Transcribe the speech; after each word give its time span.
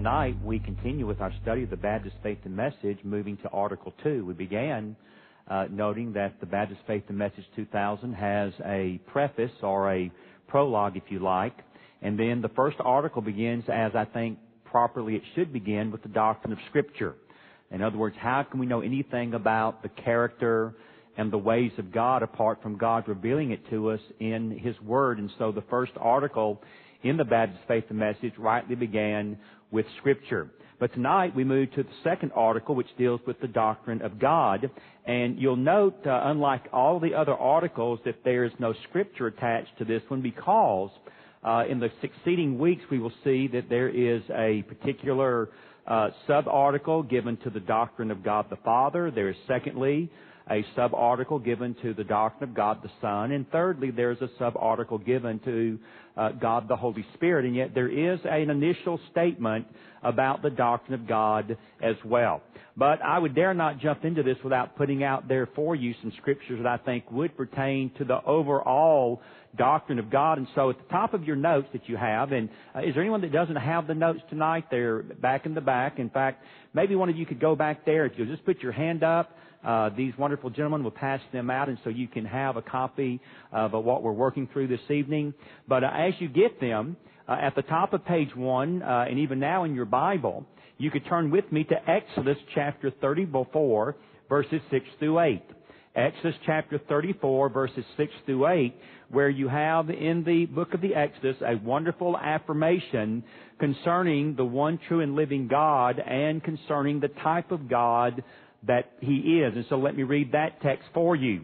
Tonight 0.00 0.42
we 0.42 0.58
continue 0.58 1.06
with 1.06 1.20
our 1.20 1.30
study 1.42 1.64
of 1.64 1.68
the 1.68 1.76
Baptist 1.76 2.16
Faith 2.22 2.38
and 2.46 2.56
Message, 2.56 2.96
moving 3.04 3.36
to 3.42 3.50
Article 3.50 3.92
2. 4.02 4.24
We 4.24 4.32
began 4.32 4.96
uh, 5.46 5.66
noting 5.70 6.14
that 6.14 6.40
the 6.40 6.46
Baptist 6.46 6.80
Faith 6.86 7.02
and 7.08 7.18
Message 7.18 7.44
2000 7.54 8.14
has 8.14 8.54
a 8.64 8.98
preface 9.08 9.50
or 9.62 9.92
a 9.92 10.10
prologue, 10.48 10.96
if 10.96 11.02
you 11.10 11.18
like, 11.18 11.52
and 12.00 12.18
then 12.18 12.40
the 12.40 12.48
first 12.48 12.78
article 12.80 13.20
begins 13.20 13.64
as 13.70 13.92
I 13.94 14.06
think 14.06 14.38
properly 14.64 15.16
it 15.16 15.22
should 15.34 15.52
begin 15.52 15.90
with 15.90 16.02
the 16.02 16.08
doctrine 16.08 16.54
of 16.54 16.58
Scripture. 16.70 17.14
In 17.70 17.82
other 17.82 17.98
words, 17.98 18.16
how 18.18 18.42
can 18.42 18.58
we 18.58 18.64
know 18.64 18.80
anything 18.80 19.34
about 19.34 19.82
the 19.82 19.90
character 19.90 20.72
and 21.18 21.30
the 21.30 21.36
ways 21.36 21.72
of 21.76 21.92
God 21.92 22.22
apart 22.22 22.62
from 22.62 22.78
God 22.78 23.06
revealing 23.06 23.50
it 23.50 23.68
to 23.68 23.90
us 23.90 24.00
in 24.18 24.50
His 24.50 24.80
Word? 24.80 25.18
And 25.18 25.30
so 25.38 25.52
the 25.52 25.64
first 25.68 25.92
article 25.98 26.62
in 27.02 27.18
the 27.18 27.24
Baptist 27.24 27.60
Faith 27.68 27.84
and 27.90 27.98
Message 27.98 28.32
rightly 28.38 28.76
began 28.76 29.38
with 29.70 29.86
Scripture. 29.98 30.50
But 30.78 30.94
tonight 30.94 31.36
we 31.36 31.44
move 31.44 31.70
to 31.72 31.82
the 31.82 31.90
second 32.02 32.32
article, 32.34 32.74
which 32.74 32.88
deals 32.96 33.20
with 33.26 33.38
the 33.40 33.48
doctrine 33.48 34.00
of 34.00 34.18
God. 34.18 34.70
And 35.04 35.38
you'll 35.38 35.56
note, 35.56 36.06
uh, 36.06 36.22
unlike 36.24 36.68
all 36.72 36.98
the 36.98 37.14
other 37.14 37.34
articles, 37.34 38.00
that 38.06 38.24
there's 38.24 38.52
no 38.58 38.72
Scripture 38.88 39.26
attached 39.26 39.76
to 39.78 39.84
this 39.84 40.02
one 40.08 40.22
because 40.22 40.90
uh, 41.44 41.64
in 41.68 41.80
the 41.80 41.90
succeeding 42.00 42.58
weeks 42.58 42.82
we 42.90 42.98
will 42.98 43.12
see 43.24 43.46
that 43.48 43.68
there 43.68 43.88
is 43.88 44.22
a 44.34 44.62
particular 44.62 45.50
uh, 45.86 46.10
sub-article 46.26 47.02
given 47.02 47.36
to 47.38 47.50
the 47.50 47.60
doctrine 47.60 48.10
of 48.10 48.22
God 48.22 48.46
the 48.48 48.56
Father. 48.56 49.10
There 49.10 49.28
is 49.28 49.36
secondly 49.46 50.10
a 50.50 50.64
sub-article 50.74 51.38
given 51.38 51.74
to 51.82 51.94
the 51.94 52.04
doctrine 52.04 52.50
of 52.50 52.56
God 52.56 52.82
the 52.82 52.90
Son. 53.00 53.32
And 53.32 53.50
thirdly, 53.50 53.90
there's 53.90 54.20
a 54.20 54.30
sub-article 54.38 54.98
given 54.98 55.38
to 55.40 55.78
uh, 56.20 56.32
God 56.32 56.68
the 56.68 56.76
Holy 56.76 57.04
Spirit. 57.14 57.46
And 57.46 57.56
yet 57.56 57.74
there 57.74 57.88
is 57.88 58.20
an 58.24 58.50
initial 58.50 59.00
statement 59.10 59.66
about 60.02 60.42
the 60.42 60.50
doctrine 60.50 61.00
of 61.00 61.08
God 61.08 61.56
as 61.82 61.96
well. 62.04 62.42
But 62.76 63.02
I 63.02 63.18
would 63.18 63.34
dare 63.34 63.54
not 63.54 63.78
jump 63.78 64.04
into 64.04 64.22
this 64.22 64.36
without 64.44 64.76
putting 64.76 65.02
out 65.02 65.28
there 65.28 65.48
for 65.54 65.74
you 65.74 65.94
some 66.02 66.12
scriptures 66.18 66.60
that 66.62 66.66
I 66.66 66.76
think 66.76 67.10
would 67.10 67.36
pertain 67.36 67.90
to 67.98 68.04
the 68.04 68.22
overall 68.24 69.20
doctrine 69.56 69.98
of 69.98 70.10
God. 70.10 70.38
And 70.38 70.46
so 70.54 70.70
at 70.70 70.78
the 70.78 70.88
top 70.90 71.14
of 71.14 71.24
your 71.24 71.36
notes 71.36 71.68
that 71.72 71.88
you 71.88 71.96
have, 71.96 72.32
and 72.32 72.48
uh, 72.74 72.80
is 72.80 72.94
there 72.94 73.02
anyone 73.02 73.22
that 73.22 73.32
doesn't 73.32 73.56
have 73.56 73.86
the 73.86 73.94
notes 73.94 74.20
tonight? 74.28 74.64
They're 74.70 75.02
back 75.02 75.46
in 75.46 75.54
the 75.54 75.60
back. 75.60 75.98
In 75.98 76.10
fact, 76.10 76.44
maybe 76.74 76.94
one 76.94 77.08
of 77.08 77.16
you 77.16 77.26
could 77.26 77.40
go 77.40 77.56
back 77.56 77.84
there. 77.84 78.06
If 78.06 78.12
you'll 78.16 78.28
just 78.28 78.44
put 78.44 78.60
your 78.60 78.72
hand 78.72 79.02
up, 79.02 79.36
these 79.96 80.12
wonderful 80.18 80.50
gentlemen 80.50 80.82
will 80.84 80.90
pass 80.90 81.20
them 81.32 81.50
out, 81.50 81.68
and 81.68 81.78
so 81.84 81.90
you 81.90 82.08
can 82.08 82.24
have 82.24 82.56
a 82.56 82.62
copy 82.62 83.20
of 83.52 83.74
uh, 83.74 83.80
what 83.80 84.02
we're 84.02 84.12
working 84.12 84.48
through 84.52 84.68
this 84.68 84.90
evening. 84.90 85.34
But 85.68 85.84
uh, 85.84 85.90
as 85.94 86.14
you 86.18 86.28
get 86.28 86.60
them, 86.60 86.96
uh, 87.28 87.36
at 87.40 87.54
the 87.54 87.62
top 87.62 87.92
of 87.92 88.04
page 88.04 88.34
one, 88.34 88.82
uh, 88.82 89.06
and 89.08 89.18
even 89.18 89.38
now 89.38 89.64
in 89.64 89.74
your 89.74 89.84
Bible, 89.84 90.44
you 90.78 90.90
could 90.90 91.06
turn 91.06 91.30
with 91.30 91.50
me 91.52 91.64
to 91.64 91.90
Exodus 91.90 92.38
chapter 92.54 92.90
34, 93.00 93.96
verses 94.28 94.60
6 94.70 94.84
through 94.98 95.20
8. 95.20 95.42
Exodus 95.94 96.34
chapter 96.46 96.78
34, 96.88 97.48
verses 97.50 97.84
6 97.96 98.12
through 98.24 98.46
8, 98.46 98.74
where 99.10 99.28
you 99.28 99.48
have 99.48 99.90
in 99.90 100.22
the 100.24 100.46
book 100.46 100.72
of 100.72 100.80
the 100.80 100.94
Exodus 100.94 101.36
a 101.44 101.56
wonderful 101.64 102.16
affirmation 102.16 103.24
concerning 103.58 104.36
the 104.36 104.44
one 104.44 104.78
true 104.88 105.00
and 105.00 105.14
living 105.14 105.48
God 105.48 105.98
and 105.98 106.42
concerning 106.42 107.00
the 107.00 107.08
type 107.08 107.50
of 107.50 107.68
God 107.68 108.22
that 108.66 108.92
he 109.00 109.40
is. 109.42 109.54
And 109.54 109.64
so 109.68 109.76
let 109.76 109.96
me 109.96 110.02
read 110.02 110.32
that 110.32 110.60
text 110.62 110.88
for 110.92 111.16
you. 111.16 111.42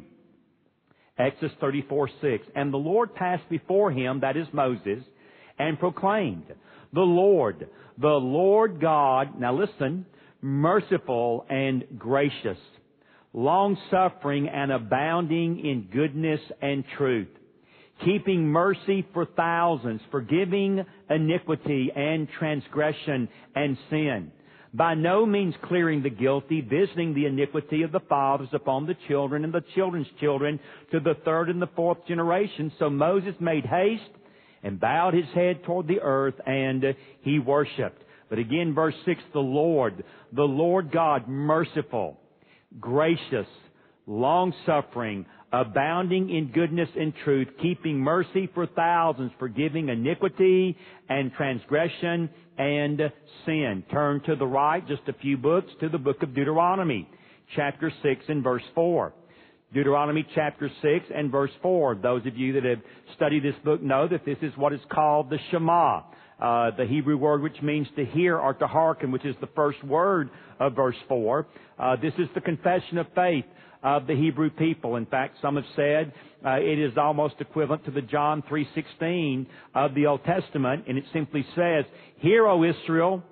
Exodus 1.18 1.56
34, 1.60 2.10
6. 2.20 2.46
And 2.54 2.72
the 2.72 2.78
Lord 2.78 3.14
passed 3.14 3.48
before 3.48 3.90
him, 3.90 4.20
that 4.20 4.36
is 4.36 4.46
Moses, 4.52 5.02
and 5.58 5.78
proclaimed, 5.78 6.44
The 6.92 7.00
Lord, 7.00 7.68
the 7.98 8.08
Lord 8.08 8.80
God, 8.80 9.40
now 9.40 9.58
listen, 9.58 10.04
merciful 10.42 11.46
and 11.48 11.84
gracious, 11.96 12.58
long 13.32 13.78
suffering 13.90 14.48
and 14.48 14.70
abounding 14.70 15.60
in 15.60 15.88
goodness 15.90 16.40
and 16.60 16.84
truth, 16.98 17.28
keeping 18.04 18.46
mercy 18.46 19.06
for 19.14 19.24
thousands, 19.24 20.02
forgiving 20.10 20.84
iniquity 21.08 21.90
and 21.96 22.28
transgression 22.38 23.28
and 23.54 23.78
sin 23.88 24.32
by 24.76 24.94
no 24.94 25.24
means 25.24 25.54
clearing 25.64 26.02
the 26.02 26.10
guilty, 26.10 26.60
visiting 26.60 27.14
the 27.14 27.24
iniquity 27.24 27.82
of 27.82 27.92
the 27.92 28.00
fathers 28.00 28.50
upon 28.52 28.86
the 28.86 28.96
children 29.08 29.42
and 29.42 29.52
the 29.52 29.64
children's 29.74 30.06
children 30.20 30.60
to 30.92 31.00
the 31.00 31.14
third 31.24 31.48
and 31.48 31.62
the 31.62 31.70
fourth 31.74 32.06
generation. 32.06 32.70
So 32.78 32.90
Moses 32.90 33.34
made 33.40 33.64
haste 33.64 34.02
and 34.62 34.78
bowed 34.78 35.14
his 35.14 35.28
head 35.34 35.64
toward 35.64 35.88
the 35.88 36.00
earth 36.00 36.34
and 36.46 36.84
he 37.22 37.38
worshiped. 37.38 38.02
But 38.28 38.38
again, 38.38 38.74
verse 38.74 38.94
6, 39.06 39.20
the 39.32 39.38
Lord, 39.38 40.04
the 40.32 40.42
Lord 40.42 40.92
God, 40.92 41.26
merciful, 41.26 42.20
gracious, 42.78 43.46
long 44.06 44.52
suffering, 44.66 45.24
abounding 45.60 46.28
in 46.28 46.52
goodness 46.52 46.88
and 46.96 47.14
truth, 47.24 47.48
keeping 47.62 47.98
mercy 47.98 48.48
for 48.54 48.66
thousands, 48.66 49.32
forgiving 49.38 49.88
iniquity 49.88 50.76
and 51.08 51.32
transgression 51.32 52.28
and 52.58 53.00
sin. 53.46 53.82
Turn 53.90 54.20
to 54.26 54.36
the 54.36 54.46
right 54.46 54.86
just 54.86 55.02
a 55.08 55.14
few 55.14 55.38
books 55.38 55.72
to 55.80 55.88
the 55.88 55.98
book 55.98 56.22
of 56.22 56.34
Deuteronomy, 56.34 57.08
chapter 57.54 57.90
6 58.02 58.24
and 58.28 58.44
verse 58.44 58.62
4. 58.74 59.14
Deuteronomy 59.72 60.26
chapter 60.34 60.70
6 60.82 61.06
and 61.14 61.32
verse 61.32 61.50
4. 61.62 61.96
Those 61.96 62.26
of 62.26 62.36
you 62.36 62.52
that 62.52 62.64
have 62.64 62.80
studied 63.14 63.42
this 63.42 63.54
book 63.64 63.82
know 63.82 64.06
that 64.08 64.26
this 64.26 64.38
is 64.42 64.52
what 64.56 64.74
is 64.74 64.80
called 64.90 65.30
the 65.30 65.38
Shema. 65.50 66.02
Uh, 66.38 66.70
the 66.76 66.84
Hebrew 66.84 67.16
word 67.16 67.40
which 67.40 67.62
means 67.62 67.86
to 67.96 68.04
hear 68.04 68.38
or 68.38 68.52
to 68.52 68.66
hearken, 68.66 69.10
which 69.10 69.24
is 69.24 69.34
the 69.40 69.48
first 69.56 69.82
word 69.82 70.28
of 70.60 70.76
verse 70.76 70.96
4. 71.08 71.46
Uh, 71.78 71.96
this 71.96 72.12
is 72.18 72.28
the 72.34 72.42
confession 72.42 72.98
of 72.98 73.06
faith 73.14 73.46
of 73.82 74.06
the 74.06 74.14
Hebrew 74.14 74.50
people. 74.50 74.96
In 74.96 75.06
fact, 75.06 75.36
some 75.40 75.56
have 75.56 75.64
said 75.74 76.12
uh, 76.44 76.58
it 76.60 76.78
is 76.78 76.96
almost 76.96 77.34
equivalent 77.40 77.84
to 77.84 77.90
the 77.90 78.02
John 78.02 78.42
3:16 78.42 79.46
of 79.74 79.94
the 79.94 80.06
Old 80.06 80.24
Testament, 80.24 80.84
and 80.88 80.98
it 80.98 81.04
simply 81.12 81.44
says, 81.54 81.84
"Hear, 82.18 82.46
O 82.46 82.62
Israel, 82.64 83.22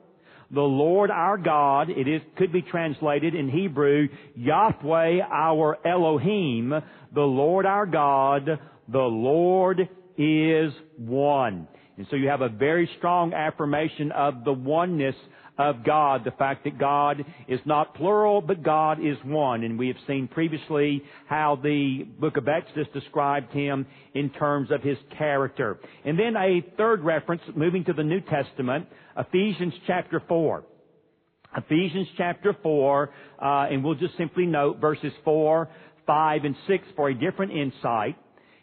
the 0.50 0.60
Lord 0.60 1.10
our 1.10 1.38
God." 1.38 1.91
It 1.91 2.09
is 2.09 2.22
could 2.37 2.53
be 2.53 2.62
translated 2.62 3.34
in 3.34 3.49
Hebrew, 3.49 4.09
Yahweh 4.37 5.21
our 5.21 5.78
Elohim, 5.87 6.75
the 7.12 7.21
Lord 7.21 7.66
our 7.66 7.87
God, 7.87 8.59
the 8.88 8.99
Lord 8.99 9.88
is 10.19 10.72
one. 10.97 11.69
And 11.97 12.06
so 12.11 12.16
you 12.16 12.28
have 12.28 12.41
a 12.41 12.49
very 12.49 12.88
strong 12.99 13.32
affirmation 13.32 14.11
of 14.12 14.44
the 14.44 14.53
oneness 14.53 15.15
of 15.57 15.85
God, 15.85 16.25
the 16.25 16.33
fact 16.33 16.65
that 16.65 16.79
God 16.79 17.25
is 17.47 17.61
not 17.65 17.95
plural, 17.95 18.41
but 18.41 18.63
God 18.63 18.99
is 18.99 19.17
one. 19.25 19.63
And 19.63 19.79
we 19.79 19.89
have 19.89 19.97
seen 20.07 20.29
previously 20.29 21.03
how 21.29 21.59
the 21.63 22.05
book 22.19 22.37
of 22.37 22.49
Exodus 22.49 22.89
described 22.93 23.53
him 23.53 23.87
in 24.15 24.31
terms 24.31 24.71
of 24.71 24.83
his 24.83 24.99
character. 25.17 25.79
And 26.05 26.19
then 26.19 26.37
a 26.37 26.65
third 26.77 27.05
reference, 27.05 27.43
moving 27.55 27.85
to 27.85 27.93
the 27.93 28.03
New 28.03 28.21
Testament, 28.21 28.87
Ephesians 29.17 29.75
chapter 29.87 30.21
4. 30.27 30.65
Ephesians 31.57 32.09
chapter 32.17 32.57
4, 32.62 33.11
uh, 33.41 33.67
and 33.71 33.85
we'll 33.85 33.95
just 33.95 34.17
simply 34.17 34.45
note 34.45 34.81
verses 34.81 35.12
4, 35.25 35.69
5, 36.05 36.45
and 36.45 36.57
6 36.67 36.85
for 36.97 37.09
a 37.11 37.15
different 37.15 37.53
insight. 37.53 38.17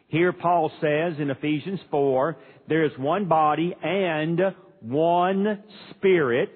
Here 0.08 0.34
Paul 0.34 0.70
says 0.82 1.14
in 1.20 1.30
Ephesians 1.30 1.80
4, 1.90 2.36
there 2.68 2.84
is 2.84 2.92
one 2.98 3.30
body 3.30 3.74
and 3.82 4.42
one 4.82 5.64
spirit, 5.92 6.50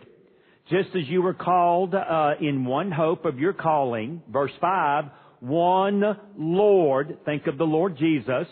just 0.69 0.89
as 0.95 1.07
you 1.07 1.21
were 1.21 1.33
called 1.33 1.93
uh, 1.93 2.31
in 2.41 2.65
one 2.65 2.91
hope 2.91 3.25
of 3.25 3.39
your 3.39 3.53
calling. 3.53 4.21
Verse 4.31 4.51
5, 4.59 5.05
one 5.39 6.17
Lord, 6.37 7.19
think 7.25 7.47
of 7.47 7.57
the 7.57 7.65
Lord 7.65 7.97
Jesus, 7.97 8.47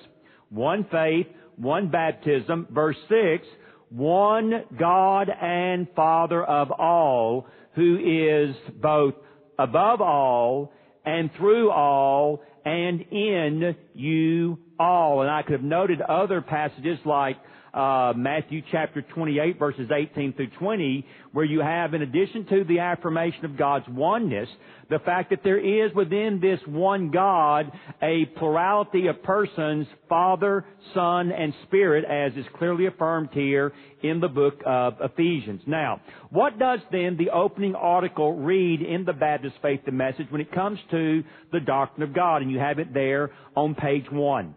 one 0.50 0.86
faith, 0.92 1.27
one 1.56 1.89
baptism. 1.89 2.68
Verse 2.71 2.98
6, 3.10 3.48
one 3.89 4.63
God 4.77 5.30
and 5.30 5.88
Father 5.95 6.44
of 6.44 6.71
all, 6.71 7.48
who 7.75 7.98
is 7.98 8.56
both 8.80 9.15
above 9.57 10.01
all 10.01 10.71
and 11.06 11.31
through 11.38 11.71
all 11.71 12.42
and 12.65 13.01
in 13.12 13.75
you 13.94 14.60
all. 14.80 15.21
And 15.21 15.31
I 15.31 15.42
could 15.42 15.54
have 15.54 15.63
noted 15.63 16.01
other 16.01 16.42
passages 16.42 17.00
like 17.06 17.38
uh, 17.73 18.13
Matthew 18.15 18.61
chapter 18.71 19.01
28 19.01 19.57
verses 19.57 19.89
18 19.91 20.33
through 20.33 20.49
20, 20.59 21.05
where 21.31 21.45
you 21.45 21.59
have, 21.61 21.93
in 21.93 22.03
addition 22.03 22.45
to 22.45 22.63
the 22.65 22.79
affirmation 22.79 23.45
of 23.45 23.57
God's 23.57 23.85
oneness, 23.89 24.47
the 24.89 24.99
fact 24.99 25.31
that 25.31 25.39
there 25.43 25.57
is 25.57 25.93
within 25.95 26.39
this 26.39 26.59
one 26.67 27.09
God 27.09 27.71
a 28.01 28.25
plurality 28.37 29.07
of 29.07 29.23
persons, 29.23 29.87
Father, 30.07 30.65
Son, 30.93 31.31
and 31.31 31.53
Spirit, 31.63 32.05
as 32.05 32.37
is 32.37 32.45
clearly 32.57 32.85
affirmed 32.85 33.29
here 33.31 33.73
in 34.03 34.19
the 34.19 34.27
book 34.27 34.61
of 34.65 34.95
Ephesians. 35.01 35.61
Now, 35.65 36.01
what 36.29 36.59
does 36.59 36.79
then 36.91 37.17
the 37.17 37.31
opening 37.31 37.73
article 37.73 38.33
read 38.33 38.81
in 38.81 39.05
the 39.05 39.13
Baptist 39.13 39.55
Faith 39.61 39.81
and 39.87 39.97
Message 39.97 40.27
when 40.29 40.41
it 40.41 40.51
comes 40.51 40.77
to 40.91 41.23
the 41.51 41.59
doctrine 41.59 42.07
of 42.07 42.13
God? 42.13 42.43
And 42.43 42.51
you 42.51 42.59
have 42.59 42.77
it 42.77 42.93
there 42.93 43.31
on 43.55 43.73
page 43.73 44.05
one. 44.11 44.53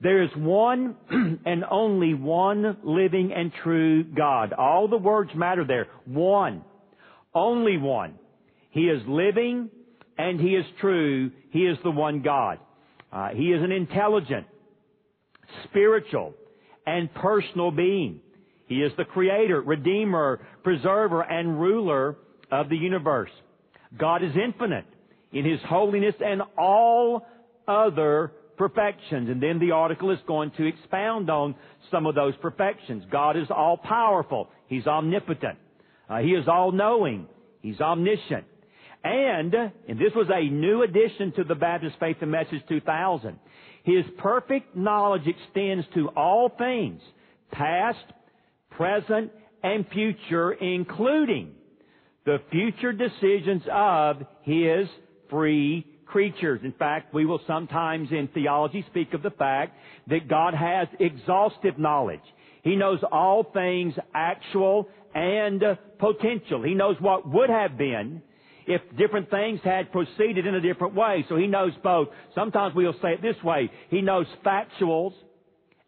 There 0.00 0.22
is 0.22 0.30
one 0.36 0.96
and 1.44 1.64
only 1.70 2.14
one 2.14 2.76
living 2.84 3.32
and 3.34 3.52
true 3.62 4.04
God. 4.04 4.52
All 4.52 4.88
the 4.88 4.96
words 4.96 5.30
matter 5.34 5.64
there. 5.64 5.88
One. 6.06 6.62
Only 7.34 7.76
one. 7.78 8.14
He 8.70 8.82
is 8.82 9.02
living 9.08 9.70
and 10.16 10.40
He 10.40 10.50
is 10.50 10.66
true. 10.80 11.30
He 11.50 11.60
is 11.60 11.78
the 11.82 11.90
one 11.90 12.22
God. 12.22 12.58
Uh, 13.12 13.30
he 13.30 13.52
is 13.52 13.62
an 13.62 13.72
intelligent, 13.72 14.46
spiritual, 15.64 16.34
and 16.86 17.12
personal 17.14 17.70
being. 17.70 18.20
He 18.66 18.76
is 18.82 18.92
the 18.98 19.04
creator, 19.04 19.62
redeemer, 19.62 20.46
preserver, 20.62 21.22
and 21.22 21.58
ruler 21.58 22.16
of 22.50 22.68
the 22.68 22.76
universe. 22.76 23.30
God 23.98 24.22
is 24.22 24.32
infinite 24.42 24.84
in 25.32 25.44
His 25.44 25.60
holiness 25.66 26.14
and 26.24 26.42
all 26.58 27.26
other 27.66 28.32
perfections. 28.58 29.30
And 29.30 29.42
then 29.42 29.58
the 29.58 29.70
article 29.70 30.10
is 30.10 30.18
going 30.26 30.50
to 30.58 30.66
expound 30.66 31.30
on 31.30 31.54
some 31.90 32.06
of 32.06 32.14
those 32.14 32.34
perfections. 32.42 33.04
God 33.10 33.36
is 33.36 33.46
all 33.50 33.76
powerful. 33.76 34.48
He's 34.66 34.86
omnipotent. 34.86 35.58
Uh, 36.10 36.18
he 36.18 36.30
is 36.30 36.48
all 36.48 36.72
knowing. 36.72 37.26
He's 37.62 37.80
omniscient. 37.80 38.44
And, 39.04 39.54
and 39.54 39.98
this 39.98 40.12
was 40.14 40.26
a 40.32 40.50
new 40.50 40.82
addition 40.82 41.32
to 41.36 41.44
the 41.44 41.54
Baptist 41.54 41.96
Faith 42.00 42.16
and 42.20 42.30
Message 42.30 42.62
2000. 42.68 43.38
His 43.84 44.04
perfect 44.18 44.76
knowledge 44.76 45.22
extends 45.26 45.86
to 45.94 46.08
all 46.08 46.50
things, 46.58 47.00
past, 47.52 48.04
present, 48.70 49.30
and 49.62 49.86
future, 49.88 50.52
including 50.52 51.52
the 52.26 52.38
future 52.50 52.92
decisions 52.92 53.62
of 53.72 54.18
His 54.42 54.88
free 55.30 55.86
creatures. 56.08 56.60
In 56.64 56.72
fact, 56.72 57.14
we 57.14 57.24
will 57.26 57.40
sometimes 57.46 58.10
in 58.10 58.28
theology 58.28 58.84
speak 58.90 59.14
of 59.14 59.22
the 59.22 59.30
fact 59.30 59.76
that 60.08 60.28
God 60.28 60.54
has 60.54 60.88
exhaustive 60.98 61.78
knowledge. 61.78 62.20
He 62.62 62.76
knows 62.76 63.00
all 63.10 63.44
things 63.44 63.94
actual 64.14 64.88
and 65.14 65.62
potential. 65.98 66.62
He 66.62 66.74
knows 66.74 66.96
what 67.00 67.28
would 67.28 67.50
have 67.50 67.78
been 67.78 68.22
if 68.66 68.82
different 68.98 69.30
things 69.30 69.60
had 69.64 69.90
proceeded 69.92 70.46
in 70.46 70.54
a 70.54 70.60
different 70.60 70.94
way. 70.94 71.24
So 71.28 71.36
he 71.36 71.46
knows 71.46 71.72
both. 71.82 72.08
Sometimes 72.34 72.74
we'll 72.74 72.92
say 73.00 73.12
it 73.14 73.22
this 73.22 73.42
way. 73.42 73.70
He 73.88 74.02
knows 74.02 74.26
factuals 74.44 75.12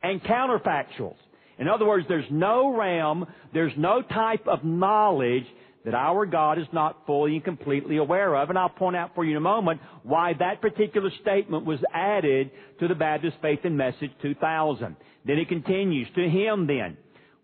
and 0.02 0.22
counterfactuals. 0.22 1.16
In 1.58 1.68
other 1.68 1.86
words, 1.86 2.06
there's 2.08 2.30
no 2.30 2.74
realm, 2.74 3.26
there's 3.52 3.74
no 3.76 4.00
type 4.00 4.48
of 4.48 4.64
knowledge 4.64 5.44
that 5.84 5.94
our 5.94 6.26
God 6.26 6.58
is 6.58 6.66
not 6.72 7.06
fully 7.06 7.36
and 7.36 7.44
completely 7.44 7.96
aware 7.96 8.34
of. 8.36 8.50
And 8.50 8.58
I'll 8.58 8.68
point 8.68 8.96
out 8.96 9.14
for 9.14 9.24
you 9.24 9.32
in 9.32 9.36
a 9.36 9.40
moment 9.40 9.80
why 10.02 10.34
that 10.38 10.60
particular 10.60 11.10
statement 11.22 11.64
was 11.64 11.78
added 11.94 12.50
to 12.80 12.88
the 12.88 12.94
Baptist 12.94 13.36
Faith 13.40 13.60
and 13.64 13.76
Message 13.76 14.10
2000. 14.20 14.96
Then 15.24 15.38
it 15.38 15.48
continues, 15.48 16.08
to 16.14 16.28
Him 16.28 16.66
then, 16.66 16.96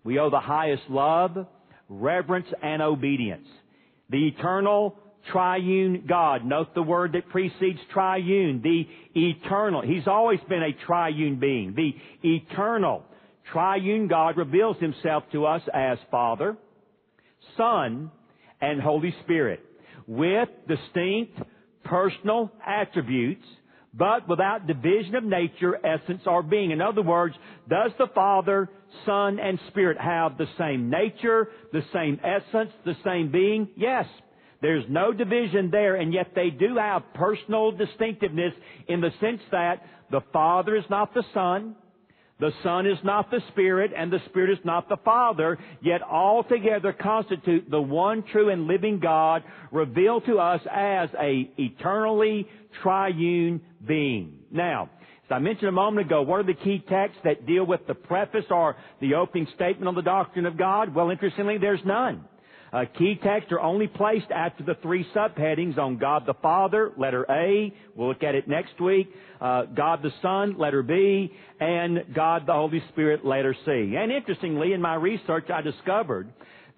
we 0.04 0.18
owe 0.18 0.30
the 0.30 0.40
highest 0.40 0.82
love, 0.88 1.46
reverence, 1.88 2.46
and 2.62 2.82
obedience. 2.82 3.46
The 4.10 4.28
eternal, 4.28 4.96
triune 5.32 6.04
God. 6.08 6.44
Note 6.44 6.74
the 6.74 6.82
word 6.82 7.12
that 7.12 7.28
precedes 7.28 7.80
triune. 7.92 8.60
The 8.62 8.84
eternal. 9.14 9.82
He's 9.82 10.06
always 10.06 10.40
been 10.48 10.62
a 10.62 10.72
triune 10.86 11.40
being. 11.40 11.74
The 11.74 11.94
eternal, 12.22 13.02
triune 13.52 14.08
God 14.08 14.36
reveals 14.36 14.76
Himself 14.78 15.24
to 15.32 15.46
us 15.46 15.62
as 15.72 15.98
Father, 16.10 16.56
Son, 17.56 18.10
and 18.60 18.80
Holy 18.80 19.14
Spirit 19.24 19.60
with 20.06 20.48
distinct 20.68 21.38
personal 21.84 22.52
attributes, 22.66 23.44
but 23.94 24.28
without 24.28 24.66
division 24.66 25.14
of 25.14 25.24
nature, 25.24 25.78
essence, 25.84 26.22
or 26.26 26.42
being. 26.42 26.70
In 26.70 26.80
other 26.80 27.02
words, 27.02 27.34
does 27.68 27.92
the 27.98 28.08
Father, 28.14 28.68
Son, 29.04 29.38
and 29.38 29.58
Spirit 29.68 29.98
have 29.98 30.36
the 30.36 30.46
same 30.58 30.90
nature, 30.90 31.48
the 31.72 31.82
same 31.92 32.20
essence, 32.22 32.70
the 32.84 32.96
same 33.04 33.30
being? 33.30 33.68
Yes. 33.76 34.06
There's 34.62 34.84
no 34.88 35.12
division 35.12 35.70
there, 35.70 35.96
and 35.96 36.12
yet 36.12 36.32
they 36.34 36.50
do 36.50 36.76
have 36.76 37.02
personal 37.14 37.72
distinctiveness 37.72 38.52
in 38.88 39.00
the 39.00 39.10
sense 39.20 39.40
that 39.50 39.82
the 40.10 40.22
Father 40.32 40.76
is 40.76 40.84
not 40.88 41.12
the 41.14 41.24
Son, 41.34 41.76
the 42.38 42.52
Son 42.62 42.86
is 42.86 42.98
not 43.02 43.30
the 43.30 43.40
Spirit, 43.48 43.92
and 43.96 44.12
the 44.12 44.20
Spirit 44.26 44.50
is 44.50 44.64
not 44.64 44.88
the 44.88 44.98
Father, 44.98 45.58
yet 45.80 46.02
all 46.02 46.44
together 46.44 46.92
constitute 46.92 47.70
the 47.70 47.80
one 47.80 48.22
true 48.30 48.50
and 48.50 48.66
living 48.66 49.00
God 49.00 49.42
revealed 49.72 50.26
to 50.26 50.38
us 50.38 50.60
as 50.70 51.08
a 51.18 51.50
eternally 51.56 52.46
triune 52.82 53.62
being. 53.86 54.40
Now, 54.50 54.90
as 55.24 55.32
I 55.34 55.38
mentioned 55.38 55.68
a 55.68 55.72
moment 55.72 56.06
ago, 56.06 56.22
what 56.22 56.40
are 56.40 56.44
the 56.44 56.54
key 56.54 56.84
texts 56.88 57.20
that 57.24 57.46
deal 57.46 57.64
with 57.64 57.86
the 57.86 57.94
preface 57.94 58.44
or 58.50 58.76
the 59.00 59.14
opening 59.14 59.48
statement 59.54 59.88
on 59.88 59.94
the 59.94 60.02
doctrine 60.02 60.44
of 60.44 60.58
God? 60.58 60.94
Well, 60.94 61.10
interestingly, 61.10 61.56
there's 61.58 61.80
none. 61.86 62.24
Uh, 62.72 62.84
key 62.98 63.18
texts 63.22 63.52
are 63.52 63.60
only 63.60 63.86
placed 63.86 64.30
after 64.30 64.64
the 64.64 64.74
three 64.82 65.06
subheadings 65.14 65.78
on 65.78 65.98
God 65.98 66.24
the 66.26 66.34
Father, 66.34 66.92
letter 66.96 67.24
A. 67.30 67.72
We'll 67.94 68.08
look 68.08 68.22
at 68.22 68.34
it 68.34 68.48
next 68.48 68.80
week. 68.80 69.08
Uh, 69.40 69.64
God 69.64 70.02
the 70.02 70.10
Son, 70.20 70.58
letter 70.58 70.82
B, 70.82 71.32
and 71.60 72.04
God 72.14 72.46
the 72.46 72.52
Holy 72.52 72.82
Spirit, 72.90 73.24
letter 73.24 73.54
C. 73.64 73.94
And 73.96 74.10
interestingly, 74.10 74.72
in 74.72 74.80
my 74.80 74.94
research, 74.94 75.48
I 75.50 75.60
discovered 75.60 76.28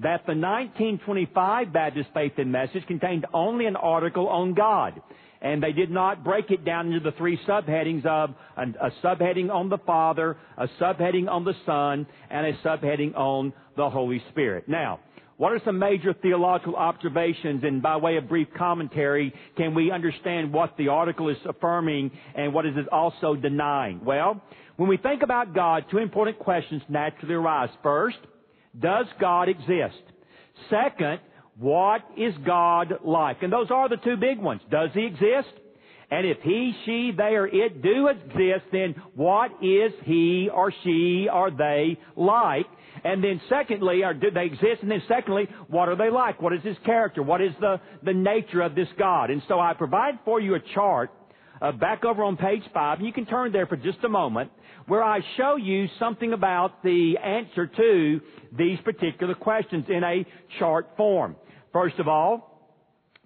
that 0.00 0.26
the 0.26 0.34
1925 0.34 1.72
Baptist 1.72 2.10
Faith 2.14 2.32
and 2.38 2.52
Message 2.52 2.86
contained 2.86 3.26
only 3.32 3.66
an 3.66 3.76
article 3.76 4.28
on 4.28 4.54
God. 4.54 5.00
And 5.40 5.62
they 5.62 5.72
did 5.72 5.90
not 5.90 6.24
break 6.24 6.50
it 6.50 6.64
down 6.64 6.88
into 6.88 6.98
the 7.00 7.16
three 7.16 7.38
subheadings 7.46 8.04
of 8.04 8.34
a, 8.56 8.62
a 8.62 8.90
subheading 9.04 9.50
on 9.50 9.68
the 9.68 9.78
Father, 9.78 10.36
a 10.56 10.66
subheading 10.80 11.28
on 11.28 11.44
the 11.44 11.54
Son, 11.64 12.06
and 12.28 12.46
a 12.46 12.52
subheading 12.58 13.16
on 13.16 13.52
the 13.76 13.88
Holy 13.88 14.20
Spirit. 14.30 14.68
Now, 14.68 14.98
what 15.38 15.52
are 15.52 15.60
some 15.64 15.78
major 15.78 16.12
theological 16.12 16.74
observations 16.74 17.62
and 17.62 17.80
by 17.80 17.96
way 17.96 18.16
of 18.16 18.28
brief 18.28 18.48
commentary 18.56 19.32
can 19.56 19.72
we 19.72 19.90
understand 19.92 20.52
what 20.52 20.76
the 20.76 20.88
article 20.88 21.28
is 21.28 21.36
affirming 21.48 22.10
and 22.34 22.52
what 22.52 22.66
is 22.66 22.74
it 22.76 22.88
also 22.88 23.36
denying? 23.36 24.04
Well, 24.04 24.42
when 24.76 24.88
we 24.88 24.96
think 24.96 25.22
about 25.22 25.54
God, 25.54 25.84
two 25.92 25.98
important 25.98 26.40
questions 26.40 26.82
naturally 26.88 27.34
arise. 27.34 27.70
First, 27.84 28.18
does 28.78 29.06
God 29.20 29.48
exist? 29.48 30.02
Second, 30.70 31.20
what 31.56 32.02
is 32.16 32.34
God 32.44 32.94
like? 33.04 33.42
And 33.42 33.52
those 33.52 33.70
are 33.70 33.88
the 33.88 33.96
two 33.96 34.16
big 34.16 34.40
ones. 34.40 34.60
Does 34.70 34.90
He 34.92 35.06
exist? 35.06 35.54
And 36.10 36.26
if 36.26 36.38
he, 36.42 36.72
she, 36.86 37.12
they, 37.14 37.34
or 37.34 37.46
it 37.46 37.82
do 37.82 38.08
exist, 38.08 38.64
then 38.72 38.94
what 39.14 39.50
is 39.62 39.92
he 40.04 40.48
or 40.52 40.72
she 40.82 41.28
or 41.30 41.50
they 41.50 41.98
like? 42.16 42.66
And 43.08 43.24
then 43.24 43.40
secondly, 43.48 44.04
or 44.04 44.12
do 44.12 44.30
they 44.30 44.44
exist? 44.44 44.82
And 44.82 44.90
then 44.90 45.02
secondly, 45.08 45.48
what 45.68 45.88
are 45.88 45.96
they 45.96 46.10
like? 46.10 46.42
What 46.42 46.52
is 46.52 46.62
his 46.62 46.76
character? 46.84 47.22
What 47.22 47.40
is 47.40 47.52
the, 47.58 47.80
the 48.02 48.12
nature 48.12 48.60
of 48.60 48.74
this 48.74 48.88
God? 48.98 49.30
And 49.30 49.40
so 49.48 49.58
I 49.58 49.72
provide 49.72 50.18
for 50.26 50.38
you 50.40 50.56
a 50.56 50.60
chart 50.74 51.10
uh, 51.62 51.72
back 51.72 52.04
over 52.04 52.22
on 52.22 52.36
page 52.36 52.62
five, 52.74 52.98
and 52.98 53.06
you 53.06 53.14
can 53.14 53.24
turn 53.24 53.50
there 53.50 53.66
for 53.66 53.76
just 53.76 54.04
a 54.04 54.10
moment, 54.10 54.50
where 54.88 55.02
I 55.02 55.20
show 55.38 55.56
you 55.56 55.86
something 55.98 56.34
about 56.34 56.82
the 56.82 57.16
answer 57.16 57.66
to 57.66 58.20
these 58.58 58.78
particular 58.84 59.34
questions 59.34 59.86
in 59.88 60.04
a 60.04 60.26
chart 60.58 60.90
form. 60.98 61.34
First 61.72 61.98
of 61.98 62.08
all, 62.08 62.60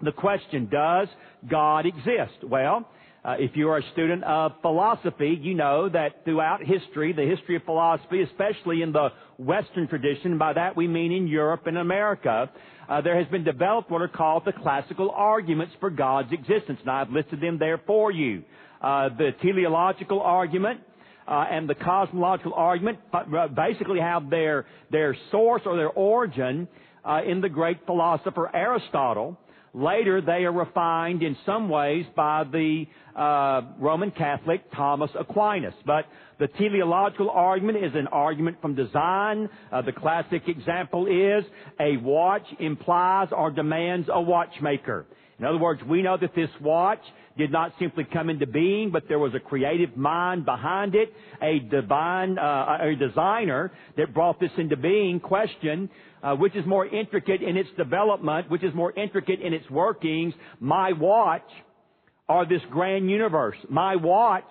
the 0.00 0.12
question, 0.12 0.68
does 0.70 1.08
God 1.50 1.86
exist? 1.86 2.44
Well, 2.44 2.88
uh, 3.24 3.36
if 3.38 3.52
you 3.54 3.68
are 3.68 3.78
a 3.78 3.92
student 3.92 4.24
of 4.24 4.52
philosophy, 4.62 5.38
you 5.40 5.54
know 5.54 5.88
that 5.88 6.24
throughout 6.24 6.60
history, 6.64 7.12
the 7.12 7.22
history 7.22 7.54
of 7.56 7.62
philosophy, 7.62 8.22
especially 8.22 8.82
in 8.82 8.92
the 8.92 9.10
Western 9.38 9.86
tradition, 9.86 10.38
by 10.38 10.52
that 10.52 10.76
we 10.76 10.88
mean 10.88 11.12
in 11.12 11.28
Europe 11.28 11.66
and 11.66 11.78
America, 11.78 12.50
uh, 12.88 13.00
there 13.00 13.16
has 13.16 13.28
been 13.28 13.44
developed 13.44 13.90
what 13.90 14.02
are 14.02 14.08
called 14.08 14.44
the 14.44 14.52
classical 14.52 15.10
arguments 15.10 15.72
for 15.78 15.88
God's 15.88 16.32
existence. 16.32 16.80
And 16.80 16.90
I've 16.90 17.10
listed 17.10 17.40
them 17.40 17.58
there 17.58 17.80
for 17.86 18.10
you. 18.10 18.42
Uh, 18.80 19.10
the 19.16 19.30
teleological 19.40 20.20
argument, 20.20 20.80
uh, 21.28 21.46
and 21.50 21.68
the 21.68 21.74
cosmological 21.74 22.52
argument 22.54 22.98
uh, 23.12 23.46
basically 23.48 24.00
have 24.00 24.28
their 24.28 24.66
their 24.90 25.16
source 25.30 25.62
or 25.64 25.76
their 25.76 25.90
origin 25.90 26.66
uh, 27.04 27.20
in 27.26 27.40
the 27.40 27.48
great 27.48 27.86
philosopher 27.86 28.50
Aristotle. 28.54 29.38
Later, 29.74 30.20
they 30.20 30.44
are 30.44 30.52
refined 30.52 31.22
in 31.22 31.34
some 31.46 31.70
ways 31.70 32.04
by 32.14 32.44
the 32.44 32.84
uh, 33.16 33.62
Roman 33.78 34.10
Catholic 34.10 34.70
Thomas 34.72 35.10
Aquinas. 35.18 35.72
But 35.86 36.04
the 36.38 36.48
teleological 36.48 37.30
argument 37.30 37.82
is 37.82 37.92
an 37.94 38.06
argument 38.08 38.60
from 38.60 38.74
design. 38.74 39.48
Uh, 39.72 39.80
the 39.80 39.92
classic 39.92 40.42
example 40.46 41.06
is 41.06 41.44
a 41.80 41.96
watch 41.98 42.46
implies 42.60 43.28
or 43.32 43.50
demands 43.50 44.08
a 44.12 44.20
watchmaker. 44.20 45.06
In 45.38 45.46
other 45.46 45.58
words, 45.58 45.82
we 45.88 46.02
know 46.02 46.16
that 46.18 46.34
this 46.34 46.50
watch 46.60 47.00
did 47.38 47.50
not 47.50 47.72
simply 47.78 48.04
come 48.04 48.28
into 48.28 48.46
being, 48.46 48.90
but 48.90 49.04
there 49.08 49.18
was 49.18 49.34
a 49.34 49.40
creative 49.40 49.96
mind 49.96 50.44
behind 50.44 50.94
it, 50.94 51.12
a 51.42 51.58
divine, 51.58 52.38
uh, 52.38 52.78
a 52.80 52.94
designer 52.94 53.72
that 53.96 54.12
brought 54.12 54.38
this 54.38 54.50
into 54.58 54.76
being. 54.76 55.18
Question, 55.18 55.88
uh, 56.22 56.34
which 56.34 56.54
is 56.56 56.64
more 56.66 56.86
intricate 56.86 57.42
in 57.42 57.56
its 57.56 57.68
development, 57.76 58.50
which 58.50 58.62
is 58.62 58.74
more 58.74 58.92
intricate 58.92 59.40
in 59.40 59.52
its 59.52 59.68
workings, 59.70 60.34
my 60.60 60.92
watch 60.92 61.48
or 62.28 62.46
this 62.46 62.62
grand 62.70 63.10
universe? 63.10 63.56
My 63.68 63.96
watch 63.96 64.50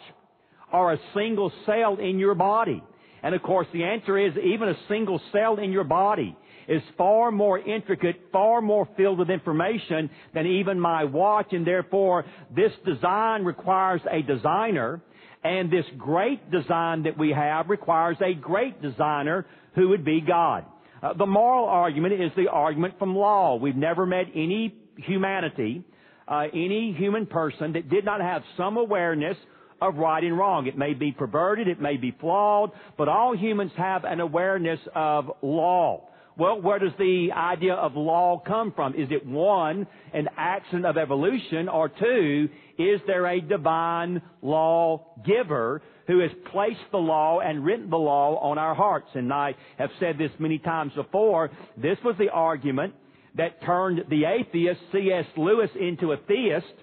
or 0.71 0.93
a 0.93 0.97
single 1.13 1.51
cell 1.65 1.97
in 1.97 2.19
your 2.19 2.35
body? 2.35 2.83
And 3.23 3.35
of 3.35 3.43
course 3.43 3.67
the 3.73 3.83
answer 3.83 4.17
is 4.17 4.33
even 4.37 4.69
a 4.69 4.75
single 4.87 5.21
cell 5.31 5.57
in 5.57 5.71
your 5.71 5.83
body 5.83 6.35
is 6.67 6.81
far 6.97 7.31
more 7.31 7.59
intricate, 7.59 8.15
far 8.31 8.61
more 8.61 8.87
filled 8.95 9.19
with 9.19 9.29
information 9.29 10.09
than 10.33 10.47
even 10.47 10.79
my 10.79 11.03
watch, 11.03 11.47
and 11.51 11.65
therefore 11.65 12.25
this 12.55 12.71
design 12.85 13.43
requires 13.43 14.01
a 14.09 14.21
designer, 14.21 15.01
and 15.43 15.71
this 15.71 15.85
great 15.97 16.51
design 16.51 17.03
that 17.03 17.17
we 17.17 17.31
have 17.31 17.69
requires 17.69 18.17
a 18.21 18.33
great 18.33 18.81
designer 18.81 19.45
who 19.75 19.89
would 19.89 20.05
be 20.05 20.21
God. 20.21 20.65
Uh, 21.01 21.13
the 21.13 21.25
moral 21.25 21.65
argument 21.65 22.13
is 22.13 22.31
the 22.35 22.47
argument 22.47 22.99
from 22.99 23.15
law. 23.15 23.55
We've 23.55 23.75
never 23.75 24.05
met 24.05 24.27
any 24.35 24.75
humanity, 24.97 25.83
uh, 26.27 26.43
any 26.53 26.93
human 26.93 27.25
person 27.25 27.73
that 27.73 27.89
did 27.89 28.05
not 28.05 28.21
have 28.21 28.43
some 28.55 28.77
awareness 28.77 29.37
of 29.81 29.95
right 29.95 30.23
and 30.23 30.37
wrong. 30.37 30.67
It 30.67 30.77
may 30.77 30.93
be 30.93 31.11
perverted, 31.11 31.67
it 31.67 31.81
may 31.81 31.97
be 31.97 32.15
flawed, 32.19 32.71
but 32.97 33.07
all 33.07 33.35
humans 33.35 33.71
have 33.77 34.03
an 34.03 34.19
awareness 34.19 34.79
of 34.93 35.31
law. 35.41 36.07
Well, 36.37 36.61
where 36.61 36.79
does 36.79 36.93
the 36.97 37.29
idea 37.35 37.73
of 37.73 37.95
law 37.95 38.41
come 38.45 38.71
from? 38.75 38.93
Is 38.93 39.09
it 39.11 39.25
one, 39.25 39.87
an 40.13 40.29
accident 40.37 40.85
of 40.85 40.97
evolution, 40.97 41.67
or 41.67 41.89
two, 41.89 42.47
is 42.77 43.01
there 43.05 43.25
a 43.25 43.41
divine 43.41 44.21
law 44.41 45.07
giver 45.25 45.81
who 46.07 46.19
has 46.19 46.31
placed 46.51 46.79
the 46.91 46.97
law 46.97 47.39
and 47.39 47.65
written 47.65 47.89
the 47.89 47.97
law 47.97 48.37
on 48.39 48.57
our 48.57 48.75
hearts? 48.75 49.09
And 49.13 49.31
I 49.31 49.55
have 49.77 49.89
said 49.99 50.17
this 50.17 50.31
many 50.39 50.57
times 50.57 50.93
before. 50.95 51.51
This 51.77 51.97
was 52.03 52.15
the 52.17 52.29
argument 52.29 52.93
that 53.35 53.61
turned 53.63 54.03
the 54.09 54.25
atheist 54.25 54.81
C.S. 54.91 55.25
Lewis 55.37 55.69
into 55.79 56.11
a 56.11 56.17
theist 56.17 56.73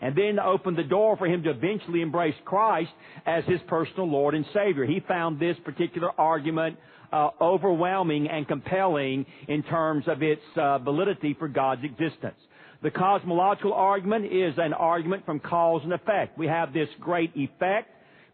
and 0.00 0.16
then 0.16 0.38
opened 0.38 0.76
the 0.76 0.82
door 0.82 1.16
for 1.16 1.26
him 1.26 1.42
to 1.44 1.50
eventually 1.50 2.02
embrace 2.02 2.34
Christ 2.44 2.90
as 3.24 3.44
his 3.44 3.60
personal 3.68 4.10
Lord 4.10 4.34
and 4.34 4.44
Savior. 4.52 4.84
He 4.84 5.00
found 5.06 5.38
this 5.38 5.56
particular 5.64 6.10
argument 6.18 6.76
uh, 7.12 7.28
overwhelming 7.40 8.28
and 8.28 8.48
compelling 8.48 9.26
in 9.46 9.62
terms 9.62 10.04
of 10.08 10.22
its 10.22 10.42
uh, 10.56 10.78
validity 10.78 11.36
for 11.38 11.46
God's 11.46 11.84
existence. 11.84 12.38
The 12.82 12.90
cosmological 12.90 13.72
argument 13.72 14.26
is 14.26 14.54
an 14.56 14.72
argument 14.72 15.24
from 15.24 15.38
cause 15.38 15.82
and 15.84 15.92
effect. 15.92 16.36
We 16.36 16.48
have 16.48 16.72
this 16.72 16.88
great 16.98 17.30
effect, 17.36 17.90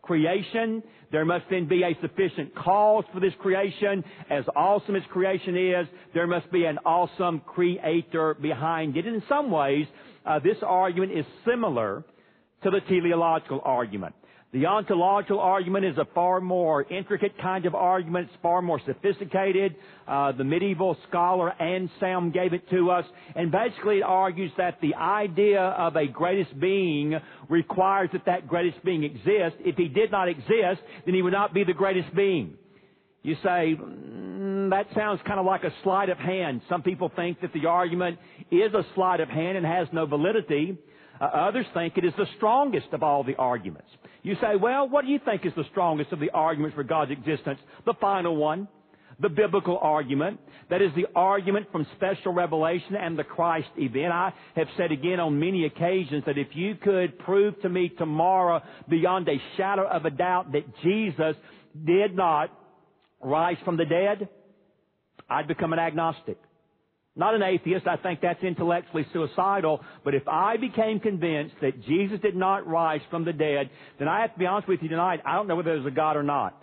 creation. 0.09 0.83
There 1.13 1.25
must 1.27 1.45
then 1.51 1.69
be 1.69 1.83
a 1.83 1.97
sufficient 2.01 2.55
cause 2.57 3.05
for 3.13 3.21
this 3.21 3.35
creation. 3.41 4.03
As 4.31 4.45
awesome 4.57 4.97
as 4.97 5.03
creation 5.13 5.55
is, 5.57 5.87
there 6.15 6.27
must 6.27 6.51
be 6.51 6.65
an 6.65 6.79
awesome 6.85 7.43
creator 7.47 8.35
behind 8.35 8.97
it. 8.97 9.07
In 9.07 9.23
some 9.29 9.51
ways, 9.51 9.87
uh, 10.27 10.41
this 10.41 10.57
argument 10.67 11.13
is 11.13 11.27
similar 11.49 12.05
to 12.63 12.71
the 12.71 12.81
teleological 12.89 13.61
argument. 13.65 14.15
The 14.51 14.65
ontological 14.65 15.41
argument 15.41 15.85
is 15.85 15.99
a 15.99 16.07
far 16.15 16.41
more 16.41 16.83
intricate 16.91 17.37
kind 17.39 17.67
of 17.67 17.75
argument. 17.75 18.31
It's 18.31 18.43
far 18.43 18.63
more 18.63 18.81
sophisticated. 18.87 19.77
Uh, 20.07 20.33
the 20.33 20.45
medieval 20.45 20.97
scholar 21.07 21.51
Anselm 21.61 22.31
gave 22.31 22.55
it 22.55 22.69
to 22.71 22.91
us, 22.91 23.05
and 23.37 23.53
basically 23.53 23.99
it 23.99 24.05
argues 24.05 24.51
that 24.57 24.81
the 24.81 24.95
idea 24.95 25.61
of 25.61 25.97
a 25.97 26.07
greatest 26.07 26.59
being 26.59 27.15
requires 27.51 28.09
that 28.15 28.25
that 28.25 28.49
greatest 28.49 28.83
being 28.87 29.05
exist. 29.05 29.57
If 29.61 29.77
he 29.77 29.89
did 29.89 30.11
not 30.11 30.31
exist, 30.31 30.81
then 31.05 31.15
he 31.15 31.21
would 31.21 31.35
not 31.35 31.53
be 31.53 31.65
the 31.65 31.75
greatest 31.75 32.15
being. 32.17 32.55
You 33.23 33.35
say, 33.43 33.77
mm, 33.79 34.71
that 34.71 34.87
sounds 34.95 35.21
kind 35.27 35.39
of 35.39 35.45
like 35.45 35.65
a 35.65 35.75
sleight 35.83 36.09
of 36.09 36.17
hand. 36.17 36.63
Some 36.71 36.83
people 36.83 37.13
think 37.15 37.43
that 37.43 37.53
the 37.53 37.67
argument 37.67 38.19
is 38.51 38.73
a 38.73 38.87
sleight 38.95 39.21
of 39.21 39.29
hand 39.29 39.59
and 39.59 39.67
has 39.67 39.89
no 39.93 40.07
validity. 40.07 40.79
Uh, 41.21 41.25
others 41.25 41.67
think 41.75 41.99
it 41.99 42.05
is 42.07 42.15
the 42.17 42.27
strongest 42.37 42.87
of 42.93 43.03
all 43.03 43.25
the 43.25 43.35
arguments. 43.37 43.91
You 44.29 44.37
say, 44.43 44.57
well, 44.61 44.87
what 44.87 45.07
do 45.07 45.11
you 45.11 45.19
think 45.25 45.47
is 45.47 45.55
the 45.57 45.65
strongest 45.71 46.13
of 46.13 46.21
the 46.21 46.29
arguments 46.29 46.75
for 46.75 46.85
God's 46.85 47.13
existence? 47.13 47.59
The 47.87 47.95
final 47.99 48.37
one, 48.37 48.69
the 49.19 49.31
biblical 49.31 49.79
argument. 49.81 50.39
That 50.69 50.83
is 50.83 50.91
the 50.95 51.07
argument 51.17 51.69
from 51.73 51.87
special 51.97 52.35
revelation 52.35 52.95
and 52.95 53.19
the 53.19 53.25
Christ 53.25 53.69
event. 53.79 54.13
I 54.13 54.35
have 54.55 54.67
said 54.77 54.93
again 54.93 55.19
on 55.19 55.41
many 55.41 55.65
occasions 55.65 56.25
that 56.27 56.37
if 56.37 56.49
you 56.53 56.75
could 56.75 57.19
prove 57.21 57.59
to 57.63 57.71
me 57.71 57.89
tomorrow 57.89 58.61
beyond 58.87 59.27
a 59.31 59.41
shadow 59.57 59.89
of 59.89 60.05
a 60.05 60.11
doubt 60.11 60.53
that 60.53 60.65
Jesus 60.83 61.35
did 61.87 62.15
not 62.15 62.51
rise 63.23 63.57
from 63.65 63.79
the 63.79 63.87
dead, 63.87 64.29
I'd 65.31 65.49
become 65.49 65.73
an 65.73 65.79
agnostic. 65.79 66.37
Not 67.19 67.35
an 67.35 67.43
atheist. 67.43 67.87
I 67.89 67.97
think 67.97 68.21
that's 68.21 68.43
intellectually 68.45 69.05
suicidal. 69.13 69.81
But 70.05 70.15
if 70.15 70.27
I 70.29 70.57
became 70.57 71.01
convinced 71.01 71.57
that 71.61 71.85
Jesus 71.85 72.21
did 72.21 72.37
not 72.37 72.67
rise 72.67 73.01
from 73.11 73.25
the 73.25 73.33
dead, 73.33 73.71
then 73.99 74.07
I 74.07 74.21
have 74.21 74.33
to 74.35 74.39
be 74.39 74.47
honest 74.47 74.69
with 74.69 74.81
you 74.83 74.89
tonight, 74.89 75.21
I 75.27 75.35
don't 75.35 75.49
know 75.49 75.57
whether 75.57 75.75
there's 75.75 75.85
a 75.85 75.91
God 75.91 76.17
or 76.17 76.23
not. 76.23 76.63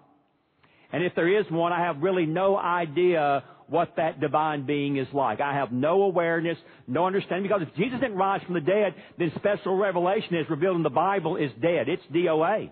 And 0.94 1.04
if 1.04 1.14
there 1.14 1.28
is 1.28 1.46
one, 1.52 1.74
I 1.74 1.82
have 1.82 1.98
really 2.02 2.26
no 2.26 2.58
idea 2.58 3.44
what 3.68 3.96
that 3.98 4.22
divine 4.22 4.66
being 4.66 4.96
is 4.96 5.08
like. 5.12 5.42
I 5.42 5.56
have 5.56 5.74
no 5.74 6.04
awareness, 6.04 6.58
no 6.88 7.06
understanding, 7.06 7.44
because 7.44 7.68
if 7.68 7.76
Jesus 7.76 8.00
didn't 8.00 8.16
rise 8.16 8.42
from 8.46 8.54
the 8.54 8.62
dead, 8.62 8.94
then 9.20 9.34
special 9.36 9.76
revelation 9.76 10.36
is 10.36 10.50
revealed 10.50 10.78
in 10.78 10.84
the 10.84 10.90
Bible 10.90 11.36
is 11.36 11.52
dead. 11.62 11.90
It's 11.90 12.04
DOA. 12.14 12.70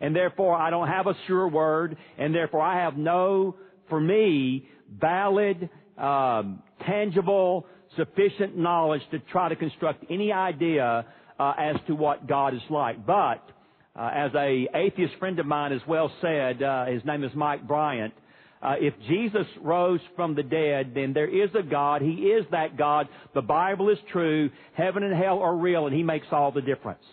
And 0.00 0.16
therefore 0.16 0.54
I 0.54 0.70
don't 0.70 0.88
have 0.88 1.08
a 1.08 1.14
sure 1.26 1.48
word, 1.48 1.98
and 2.16 2.34
therefore 2.34 2.62
I 2.62 2.84
have 2.84 2.96
no, 2.96 3.56
for 3.90 4.00
me, 4.00 4.68
valid 4.98 5.68
um, 5.98 6.62
tangible, 6.86 7.66
sufficient 7.96 8.56
knowledge 8.56 9.02
to 9.10 9.18
try 9.18 9.48
to 9.48 9.56
construct 9.56 10.04
any 10.10 10.32
idea 10.32 11.06
uh, 11.38 11.54
as 11.58 11.76
to 11.86 11.94
what 11.94 12.26
God 12.26 12.54
is 12.54 12.62
like. 12.70 13.04
But 13.04 13.42
uh, 13.96 14.10
as 14.14 14.30
a 14.34 14.68
atheist 14.74 15.14
friend 15.18 15.38
of 15.38 15.46
mine 15.46 15.72
has 15.72 15.80
well 15.86 16.10
said, 16.20 16.62
uh, 16.62 16.86
his 16.86 17.04
name 17.04 17.24
is 17.24 17.32
Mike 17.34 17.66
Bryant. 17.66 18.14
Uh, 18.60 18.74
if 18.80 18.92
Jesus 19.08 19.46
rose 19.60 20.00
from 20.16 20.34
the 20.34 20.42
dead, 20.42 20.92
then 20.94 21.12
there 21.12 21.28
is 21.28 21.50
a 21.54 21.62
God. 21.62 22.02
He 22.02 22.14
is 22.14 22.44
that 22.50 22.76
God. 22.76 23.08
The 23.34 23.42
Bible 23.42 23.88
is 23.88 23.98
true. 24.10 24.50
Heaven 24.72 25.04
and 25.04 25.16
hell 25.16 25.38
are 25.40 25.54
real, 25.54 25.86
and 25.86 25.94
He 25.94 26.02
makes 26.02 26.26
all 26.32 26.50
the 26.50 26.60
difference. 26.60 27.04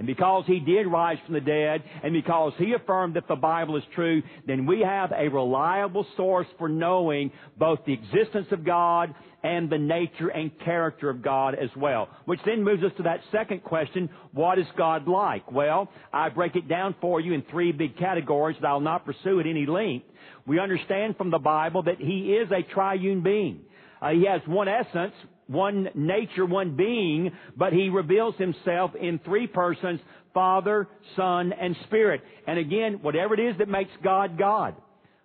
And 0.00 0.06
because 0.06 0.44
he 0.46 0.60
did 0.60 0.86
rise 0.86 1.18
from 1.26 1.34
the 1.34 1.42
dead, 1.42 1.82
and 2.02 2.14
because 2.14 2.54
he 2.56 2.72
affirmed 2.72 3.16
that 3.16 3.28
the 3.28 3.36
Bible 3.36 3.76
is 3.76 3.82
true, 3.94 4.22
then 4.46 4.64
we 4.64 4.80
have 4.80 5.12
a 5.12 5.28
reliable 5.28 6.06
source 6.16 6.46
for 6.56 6.70
knowing 6.70 7.30
both 7.58 7.80
the 7.84 7.92
existence 7.92 8.46
of 8.50 8.64
God 8.64 9.14
and 9.42 9.68
the 9.68 9.76
nature 9.76 10.28
and 10.28 10.58
character 10.60 11.10
of 11.10 11.20
God 11.20 11.54
as 11.54 11.68
well. 11.76 12.08
Which 12.24 12.40
then 12.46 12.64
moves 12.64 12.82
us 12.82 12.92
to 12.96 13.02
that 13.02 13.20
second 13.30 13.62
question, 13.62 14.08
what 14.32 14.58
is 14.58 14.64
God 14.74 15.06
like? 15.06 15.52
Well, 15.52 15.90
I 16.14 16.30
break 16.30 16.56
it 16.56 16.66
down 16.66 16.94
for 17.02 17.20
you 17.20 17.34
in 17.34 17.42
three 17.50 17.70
big 17.70 17.98
categories 17.98 18.56
that 18.62 18.68
I'll 18.68 18.80
not 18.80 19.04
pursue 19.04 19.38
at 19.38 19.46
any 19.46 19.66
length. 19.66 20.06
We 20.46 20.58
understand 20.60 21.18
from 21.18 21.30
the 21.30 21.38
Bible 21.38 21.82
that 21.82 21.98
he 21.98 22.32
is 22.32 22.50
a 22.50 22.62
triune 22.72 23.22
being. 23.22 23.60
Uh, 24.00 24.12
he 24.12 24.24
has 24.24 24.40
one 24.46 24.66
essence, 24.66 25.12
one 25.50 25.88
nature, 25.94 26.46
one 26.46 26.76
being, 26.76 27.32
but 27.56 27.72
he 27.72 27.88
reveals 27.88 28.36
himself 28.36 28.92
in 28.94 29.18
three 29.24 29.46
persons, 29.46 30.00
Father, 30.32 30.88
Son, 31.16 31.52
and 31.52 31.76
Spirit. 31.86 32.22
And 32.46 32.58
again, 32.58 33.00
whatever 33.02 33.34
it 33.34 33.40
is 33.40 33.58
that 33.58 33.68
makes 33.68 33.90
God 34.02 34.38
God. 34.38 34.76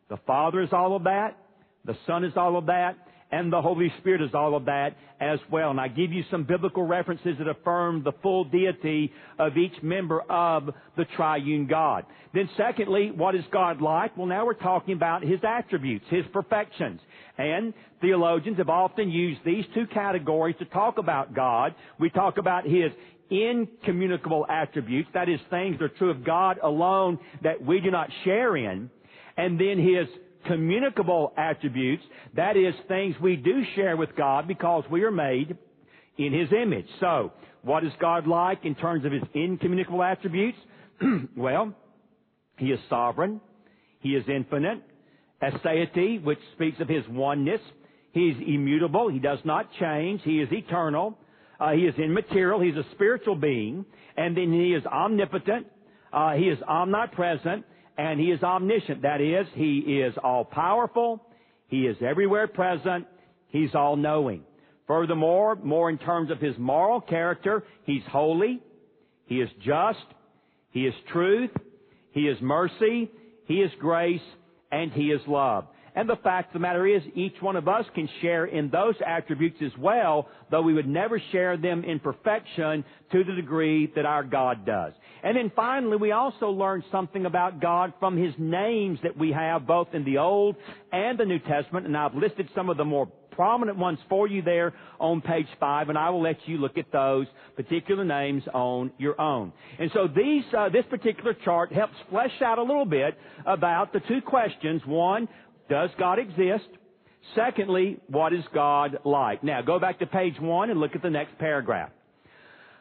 The 0.10 0.18
Father 0.26 0.62
is 0.62 0.70
all 0.72 0.96
of 0.96 1.04
that. 1.04 1.38
The 1.86 1.96
Son 2.08 2.24
is 2.24 2.34
all 2.36 2.58
of 2.58 2.66
that 2.66 2.98
and 3.36 3.52
the 3.52 3.62
Holy 3.62 3.92
Spirit 4.00 4.22
is 4.22 4.30
all 4.34 4.56
of 4.56 4.64
that 4.66 4.96
as 5.20 5.40
well. 5.52 5.70
And 5.70 5.80
I 5.80 5.90
give 5.90 6.14
you 6.14 6.24
some 6.32 6.46
biblical 6.46 6.84
references 6.84 7.36
that 7.38 7.50
affirm 7.50 8.02
the 8.02 8.14
full 8.24 8.46
deity 8.46 9.12
of 9.38 9.58
each 9.58 9.74
member 9.84 10.22
of 10.22 10.70
the 10.96 11.04
triune 11.18 11.68
God. 11.68 12.06
Then 12.34 12.50
secondly, 12.56 13.12
what 13.12 13.36
is 13.36 13.44
God 13.52 13.82
like? 13.82 14.16
Well, 14.16 14.28
now 14.28 14.46
we're 14.46 14.54
talking 14.54 14.94
about 14.94 15.22
His 15.22 15.40
attributes, 15.46 16.06
His 16.10 16.24
perfections. 16.32 17.02
And 17.38 17.74
theologians 18.00 18.58
have 18.58 18.70
often 18.70 19.12
used 19.12 19.42
these 19.46 19.66
two 19.74 19.86
categories 19.88 20.56
to 20.60 20.66
talk 20.66 20.98
about 20.98 21.36
God. 21.36 21.76
We 22.00 22.10
talk 22.10 22.38
about 22.38 22.64
His 22.66 22.92
incommunicable 23.30 24.46
attributes, 24.48 25.10
that 25.14 25.28
is 25.28 25.42
things 25.50 25.78
that 25.80 25.86
are 25.86 25.90
true 25.90 26.12
of 26.12 26.24
God 26.24 26.58
alone 26.64 27.20
that 27.44 27.62
we 27.62 27.82
do 27.82 27.92
not 27.92 28.10
share 28.24 28.56
in. 28.56 28.90
And 29.36 29.60
then 29.60 29.78
His 29.78 30.08
communicable 30.46 31.34
attributes, 31.38 32.04
that 32.36 32.58
is 32.58 32.74
things 32.88 33.16
we 33.22 33.36
do 33.36 33.64
share 33.76 33.98
with 33.98 34.16
God 34.16 34.48
because 34.48 34.84
we 34.90 35.04
are 35.04 35.12
made 35.12 35.58
in 36.18 36.34
His 36.34 36.50
image. 36.52 36.88
So, 37.00 37.32
what 37.62 37.84
is 37.84 37.92
God 38.00 38.28
like 38.28 38.66
in 38.66 38.76
terms 38.76 39.06
of 39.06 39.12
His 39.12 39.24
incommunicable 39.34 40.04
attributes? 40.04 40.58
well, 41.36 41.74
He 42.58 42.68
is 42.68 42.80
sovereign. 42.90 43.42
He 44.00 44.10
is 44.10 44.24
infinite. 44.28 44.84
Aseity, 45.42 46.24
which 46.24 46.40
speaks 46.54 46.80
of 46.80 46.88
His 46.88 47.04
oneness. 47.10 47.62
He 48.12 48.30
is 48.30 48.38
immutable. 48.46 49.10
He 49.10 49.20
does 49.20 49.40
not 49.44 49.70
change. 49.80 50.22
He 50.24 50.40
is 50.40 50.50
eternal. 50.52 51.18
Uh, 51.60 51.72
he 51.72 51.82
is 51.82 51.96
immaterial. 51.98 52.62
He's 52.62 52.76
a 52.76 52.86
spiritual 52.94 53.36
being. 53.36 53.86
And 54.16 54.38
then 54.38 54.54
He 54.54 54.74
is 54.74 54.86
omnipotent. 54.86 55.68
Uh, 56.16 56.34
he 56.34 56.46
is 56.46 56.58
omnipresent. 56.64 57.66
And 57.98 58.20
He 58.20 58.28
is 58.28 58.44
omniscient. 58.44 59.02
That 59.04 59.22
is, 59.22 59.48
He 59.54 59.80
is 59.80 60.14
all 60.24 60.46
powerful. 60.46 61.22
He 61.68 61.88
is 61.88 61.98
everywhere 62.02 62.48
present. 62.48 63.08
He's 63.48 63.74
all 63.74 63.96
knowing. 63.96 64.44
Furthermore, 64.88 65.56
more 65.56 65.90
in 65.90 65.98
terms 65.98 66.30
of 66.30 66.40
his 66.40 66.56
moral 66.58 67.02
character, 67.02 67.64
he's 67.86 68.04
holy, 68.12 68.62
he 69.26 69.42
is 69.42 69.50
just, 69.66 70.06
he 70.70 70.86
is 70.86 70.94
truth, 71.12 71.50
he 72.12 72.22
is 72.22 72.38
mercy, 72.40 73.10
he 73.46 73.56
is 73.56 73.72
grace, 73.80 74.22
and 74.72 74.92
he 74.92 75.06
is 75.06 75.22
love. 75.28 75.66
And 75.96 76.10
the 76.10 76.18
fact 76.18 76.50
of 76.50 76.54
the 76.54 76.60
matter 76.60 76.86
is, 76.86 77.02
each 77.16 77.36
one 77.40 77.56
of 77.56 77.68
us 77.68 77.86
can 77.96 78.10
share 78.22 78.46
in 78.46 78.70
those 78.70 78.96
attributes 79.06 79.58
as 79.62 79.72
well, 79.80 80.28
though 80.52 80.62
we 80.62 80.74
would 80.74 80.88
never 80.88 81.22
share 81.32 81.56
them 81.56 81.84
in 81.86 82.00
perfection 82.00 82.84
to 83.12 83.24
the 83.24 83.34
degree 83.34 83.92
that 83.96 84.06
our 84.06 84.24
God 84.24 84.66
does. 84.66 84.94
And 85.24 85.38
then 85.38 85.52
finally, 85.56 85.98
we 85.98 86.12
also 86.12 86.50
learn 86.50 86.84
something 86.92 87.26
about 87.26 87.62
God 87.62 87.94
from 88.00 88.18
His 88.18 88.34
names 88.38 89.00
that 89.04 89.18
we 89.18 89.32
have 89.32 89.66
both 89.66 89.88
in 89.94 90.04
the 90.04 90.18
Old 90.18 90.58
and 90.92 91.18
the 91.18 91.26
New 91.26 91.40
Testament, 91.40 91.88
and 91.88 91.96
I've 91.98 92.14
listed 92.14 92.50
some 92.54 92.70
of 92.70 92.78
the 92.78 92.86
more 92.86 93.08
prominent 93.32 93.78
ones 93.78 94.00
for 94.08 94.28
you 94.28 94.42
there 94.42 94.74
on 95.00 95.22
page 95.22 95.48
five, 95.60 95.90
and 95.90 95.98
I 95.98 96.10
will 96.10 96.22
let 96.22 96.38
you 96.46 96.58
look 96.58 96.78
at 96.78 96.92
those 96.92 97.28
particular 97.56 98.06
names 98.06 98.44
on 98.54 98.92
your 98.98 99.20
own. 99.20 99.52
And 99.78 99.92
so 99.94 100.08
these, 100.08 100.44
uh, 100.58 100.70
this 100.70 100.86
particular 100.90 101.34
chart 101.34 101.72
helps 101.72 101.96
flesh 102.10 102.42
out 102.42 102.60
a 102.60 102.64
little 102.64 102.86
bit 102.86 103.18
about 103.46 103.94
the 103.94 104.00
two 104.08 104.22
questions. 104.22 104.82
One, 104.86 105.28
does 105.70 105.90
God 105.98 106.20
exist? 106.20 106.68
Secondly, 107.36 107.98
what 108.08 108.34
is 108.34 108.44
God 108.54 109.00
like? 109.04 109.44
Now, 109.44 109.62
go 109.62 109.80
back 109.80 110.00
to 110.00 110.06
page 110.06 110.40
one 110.40 110.70
and 110.70 110.80
look 110.80 110.96
at 110.96 111.02
the 111.02 111.10
next 111.10 111.38
paragraph. 111.40 111.90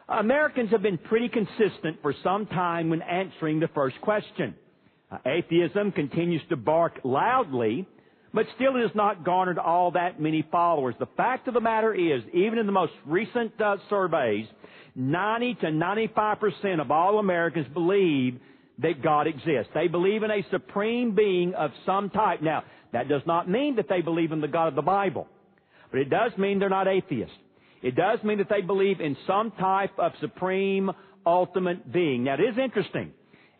Americans 0.07 0.69
have 0.69 0.83
been 0.83 0.99
pretty 0.99 1.29
consistent 1.29 2.01
for 2.01 2.13
some 2.23 2.45
time 2.45 2.89
when 2.89 3.01
answering 3.01 3.59
the 3.59 3.69
first 3.69 3.99
question. 4.01 4.53
Uh, 5.11 5.17
atheism 5.25 5.91
continues 5.91 6.41
to 6.49 6.55
bark 6.55 6.99
loudly 7.03 7.87
but 8.35 8.45
still 8.55 8.75
it 8.75 8.81
has 8.81 8.93
not 8.93 9.23
garnered 9.23 9.57
all 9.57 9.91
that 9.91 10.19
many 10.19 10.45
followers. 10.51 10.93
The 10.99 11.07
fact 11.15 11.47
of 11.47 11.53
the 11.53 11.61
matter 11.61 11.93
is, 11.93 12.21
even 12.33 12.59
in 12.59 12.65
the 12.65 12.71
most 12.73 12.91
recent 13.05 13.59
uh, 13.61 13.77
surveys, 13.89 14.45
90 14.93 15.55
to 15.55 15.67
95% 15.67 16.81
of 16.81 16.91
all 16.91 17.19
Americans 17.19 17.65
believe 17.73 18.37
that 18.79 19.01
God 19.01 19.27
exists. 19.27 19.71
They 19.73 19.87
believe 19.87 20.23
in 20.23 20.31
a 20.31 20.45
supreme 20.51 21.15
being 21.15 21.53
of 21.53 21.71
some 21.85 22.09
type. 22.09 22.41
Now, 22.41 22.63
that 22.93 23.07
does 23.07 23.21
not 23.25 23.49
mean 23.49 23.75
that 23.77 23.87
they 23.89 24.01
believe 24.01 24.31
in 24.31 24.41
the 24.41 24.47
God 24.47 24.67
of 24.67 24.75
the 24.75 24.81
Bible, 24.81 25.27
but 25.91 25.99
it 25.99 26.09
does 26.09 26.31
mean 26.37 26.59
they're 26.59 26.69
not 26.69 26.87
atheists. 26.87 27.35
It 27.81 27.95
does 27.95 28.19
mean 28.23 28.39
that 28.39 28.49
they 28.49 28.61
believe 28.61 28.99
in 28.99 29.15
some 29.27 29.51
type 29.51 29.91
of 29.97 30.11
supreme, 30.19 30.91
ultimate 31.25 31.91
being. 31.91 32.23
Now, 32.23 32.35
it 32.35 32.41
is 32.41 32.57
interesting, 32.57 33.11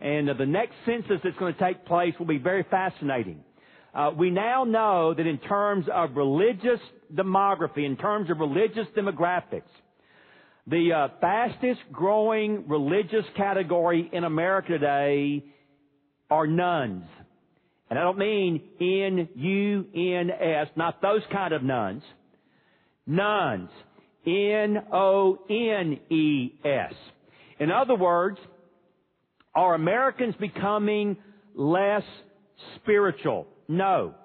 and 0.02 0.28
the 0.28 0.46
next 0.46 0.74
census 0.86 1.20
that's 1.24 1.38
going 1.38 1.54
to 1.54 1.60
take 1.60 1.86
place 1.86 2.14
will 2.18 2.26
be 2.26 2.38
very 2.38 2.66
fascinating. 2.70 3.44
Uh, 3.94 4.12
we 4.18 4.30
now 4.30 4.64
know 4.66 5.14
that 5.14 5.26
in 5.26 5.38
terms 5.38 5.86
of 5.94 6.16
religious 6.16 6.80
demography, 7.14 7.86
in 7.86 7.96
terms 7.96 8.30
of 8.30 8.40
religious 8.40 8.88
demographics, 8.96 9.64
the 10.68 10.94
uh, 10.94 11.08
fastest 11.22 11.82
growing 11.92 12.68
religious 12.68 13.26
category 13.38 14.10
in 14.12 14.24
America 14.24 14.70
today 14.70 15.44
are 16.30 16.48
nones. 16.48 17.06
And 17.90 18.00
I 18.00 18.02
don't 18.02 18.18
mean 18.18 18.62
N-U-N-S, 18.82 20.68
not 20.76 21.02
those 21.04 21.22
kind 21.32 21.54
of 21.54 21.62
nuns. 21.62 22.02
Nones. 23.06 23.70
N-O-N-E-S. 24.26 24.94
In 27.60 27.72
other 27.72 27.96
words, 27.96 28.40
are 29.54 29.76
Americans 29.76 30.34
becoming 30.40 31.16
less 31.54 32.02
spiritual? 32.78 33.46
No. 33.68 34.16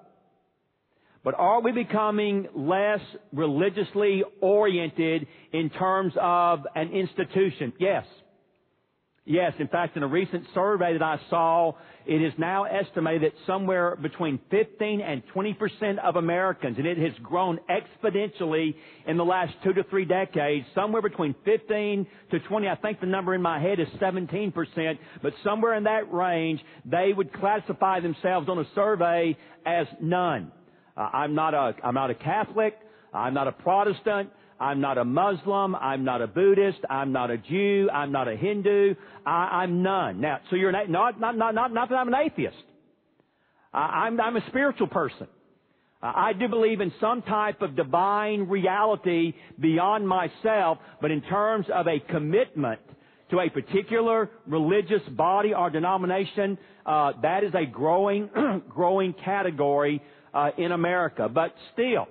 But 1.23 1.35
are 1.37 1.61
we 1.61 1.71
becoming 1.71 2.47
less 2.55 2.99
religiously 3.31 4.23
oriented 4.41 5.27
in 5.53 5.69
terms 5.69 6.13
of 6.19 6.61
an 6.75 6.91
institution? 6.91 7.73
Yes. 7.79 8.05
Yes, 9.23 9.53
in 9.59 9.67
fact, 9.67 9.95
in 9.97 10.01
a 10.01 10.07
recent 10.07 10.45
survey 10.55 10.93
that 10.93 11.03
I 11.03 11.19
saw, 11.29 11.73
it 12.07 12.23
is 12.23 12.33
now 12.39 12.63
estimated 12.63 13.21
that 13.21 13.37
somewhere 13.45 13.95
between 13.95 14.39
15 14.49 14.99
and 14.99 15.21
20 15.31 15.53
percent 15.53 15.99
of 15.99 16.15
Americans, 16.15 16.77
and 16.79 16.87
it 16.87 16.97
has 16.97 17.11
grown 17.21 17.59
exponentially 17.69 18.73
in 19.05 19.17
the 19.17 19.23
last 19.23 19.53
two 19.63 19.73
to 19.73 19.83
three 19.91 20.05
decades, 20.05 20.65
somewhere 20.73 21.03
between 21.03 21.35
15 21.45 22.07
to 22.31 22.39
20, 22.39 22.67
I 22.67 22.75
think 22.77 22.99
the 22.99 23.05
number 23.05 23.35
in 23.35 23.43
my 23.43 23.61
head 23.61 23.79
is 23.79 23.87
17 23.99 24.51
percent, 24.53 24.97
but 25.21 25.33
somewhere 25.43 25.75
in 25.75 25.83
that 25.83 26.11
range, 26.11 26.59
they 26.85 27.13
would 27.15 27.31
classify 27.31 27.99
themselves 27.99 28.49
on 28.49 28.57
a 28.57 28.65
survey 28.73 29.37
as 29.67 29.85
none. 30.01 30.51
Uh, 30.95 31.09
I'm 31.13 31.35
not 31.35 31.53
a, 31.53 31.75
I'm 31.83 31.93
not 31.93 32.09
a 32.09 32.15
Catholic, 32.15 32.77
I'm 33.13 33.33
not 33.33 33.47
a 33.47 33.51
Protestant, 33.51 34.29
I'm 34.61 34.79
not 34.79 34.99
a 34.99 35.03
Muslim. 35.03 35.75
I'm 35.75 36.03
not 36.03 36.21
a 36.21 36.27
Buddhist. 36.27 36.77
I'm 36.87 37.11
not 37.11 37.31
a 37.31 37.37
Jew. 37.39 37.89
I'm 37.91 38.11
not 38.11 38.27
a 38.27 38.35
Hindu. 38.35 38.93
I, 39.25 39.63
am 39.63 39.81
none. 39.81 40.21
Now, 40.21 40.39
so 40.51 40.55
you're 40.55 40.69
an, 40.69 40.91
not, 40.91 41.19
not, 41.19 41.35
not, 41.35 41.55
not, 41.55 41.73
not 41.73 41.89
that 41.89 41.95
I'm 41.95 42.07
an 42.07 42.13
atheist. 42.13 42.55
I, 43.73 44.05
I'm, 44.05 44.21
I'm 44.21 44.35
a 44.35 44.47
spiritual 44.49 44.85
person. 44.85 45.27
I 46.03 46.33
do 46.33 46.47
believe 46.47 46.79
in 46.79 46.91
some 46.99 47.21
type 47.23 47.61
of 47.61 47.75
divine 47.75 48.41
reality 48.49 49.33
beyond 49.59 50.07
myself, 50.07 50.79
but 50.99 51.11
in 51.11 51.21
terms 51.21 51.67
of 51.73 51.87
a 51.87 51.99
commitment 51.99 52.81
to 53.29 53.39
a 53.39 53.49
particular 53.49 54.29
religious 54.47 55.01
body 55.09 55.53
or 55.53 55.69
denomination, 55.69 56.57
uh, 56.85 57.13
that 57.21 57.43
is 57.43 57.53
a 57.53 57.65
growing, 57.65 58.29
growing 58.69 59.13
category 59.13 60.01
uh, 60.01 60.20
in 60.57 60.71
America. 60.71 61.29
But 61.29 61.53
still, 61.73 62.07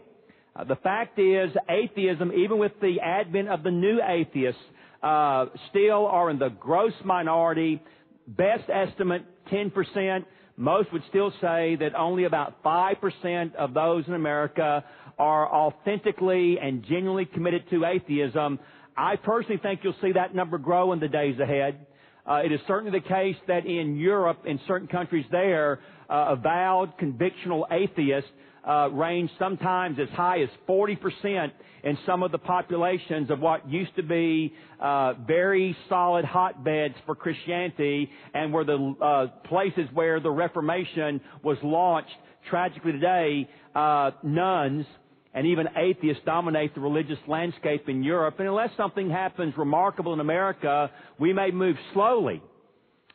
uh, 0.54 0.64
the 0.64 0.76
fact 0.76 1.18
is, 1.18 1.50
atheism, 1.68 2.33
even 2.33 2.59
with 2.59 2.72
the 2.80 3.00
advent 3.00 3.48
of 3.48 3.62
the 3.62 3.70
new 3.70 4.00
atheists, 4.02 4.61
uh, 5.02 5.46
still 5.70 6.06
are 6.06 6.30
in 6.30 6.38
the 6.38 6.48
gross 6.48 6.92
minority. 7.04 7.83
Best 8.26 8.68
estimate, 8.68 9.24
10%. 9.50 10.24
Most 10.56 10.92
would 10.92 11.02
still 11.09 11.33
say 11.40 11.76
that 11.76 11.94
only 11.96 12.24
about 12.24 12.62
5% 12.62 13.54
of 13.54 13.72
those 13.72 14.04
in 14.06 14.14
America 14.14 14.85
are 15.18 15.52
authentically 15.52 16.59
and 16.61 16.83
genuinely 16.83 17.24
committed 17.24 17.64
to 17.70 17.85
atheism. 17.85 18.59
I 18.96 19.16
personally 19.16 19.59
think 19.62 19.80
you'll 19.83 19.94
see 20.02 20.12
that 20.12 20.35
number 20.35 20.59
grow 20.59 20.92
in 20.92 21.00
the 21.00 21.09
days 21.09 21.38
ahead. 21.38 21.87
Uh, 22.30 22.36
it 22.44 22.52
is 22.52 22.60
certainly 22.68 22.96
the 22.96 23.08
case 23.08 23.34
that 23.48 23.66
in 23.66 23.96
Europe, 23.96 24.38
in 24.46 24.60
certain 24.68 24.86
countries 24.86 25.26
there, 25.32 25.80
uh, 26.08 26.26
avowed 26.38 26.96
convictional 26.96 27.64
atheists 27.72 28.30
uh, 28.68 28.88
range 28.90 29.28
sometimes 29.36 29.98
as 30.00 30.08
high 30.10 30.40
as 30.40 30.48
40% 30.68 31.50
in 31.82 31.98
some 32.06 32.22
of 32.22 32.30
the 32.30 32.38
populations 32.38 33.30
of 33.30 33.40
what 33.40 33.68
used 33.68 33.96
to 33.96 34.04
be 34.04 34.52
uh, 34.80 35.14
very 35.26 35.76
solid 35.88 36.24
hotbeds 36.24 36.94
for 37.04 37.16
Christianity 37.16 38.08
and 38.32 38.52
were 38.52 38.64
the 38.64 38.94
uh, 39.02 39.26
places 39.48 39.88
where 39.92 40.20
the 40.20 40.30
Reformation 40.30 41.20
was 41.42 41.56
launched. 41.64 42.10
Tragically 42.48 42.92
today, 42.92 43.48
uh, 43.74 44.12
nones 44.22 44.86
and 45.32 45.46
even 45.46 45.68
atheists 45.76 46.22
dominate 46.24 46.74
the 46.74 46.80
religious 46.80 47.18
landscape 47.28 47.88
in 47.88 48.02
Europe. 48.02 48.36
And 48.38 48.48
unless 48.48 48.70
something 48.76 49.10
happens 49.10 49.54
remarkable 49.56 50.12
in 50.12 50.20
America, 50.20 50.90
we 51.18 51.32
may 51.32 51.50
move 51.50 51.76
slowly. 51.92 52.42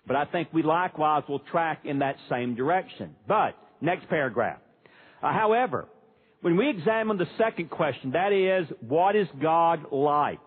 But 0.07 0.15
I 0.15 0.25
think 0.25 0.49
we 0.53 0.63
likewise 0.63 1.23
will 1.27 1.39
track 1.39 1.81
in 1.83 1.99
that 1.99 2.15
same 2.29 2.55
direction. 2.55 3.15
But, 3.27 3.57
next 3.81 4.07
paragraph. 4.07 4.59
Uh, 5.21 5.33
however, 5.33 5.87
when 6.41 6.55
we 6.57 6.69
examine 6.69 7.17
the 7.17 7.27
second 7.37 7.69
question, 7.69 8.11
that 8.11 8.31
is, 8.31 8.67
what 8.81 9.15
is 9.15 9.27
God 9.41 9.91
like? 9.91 10.39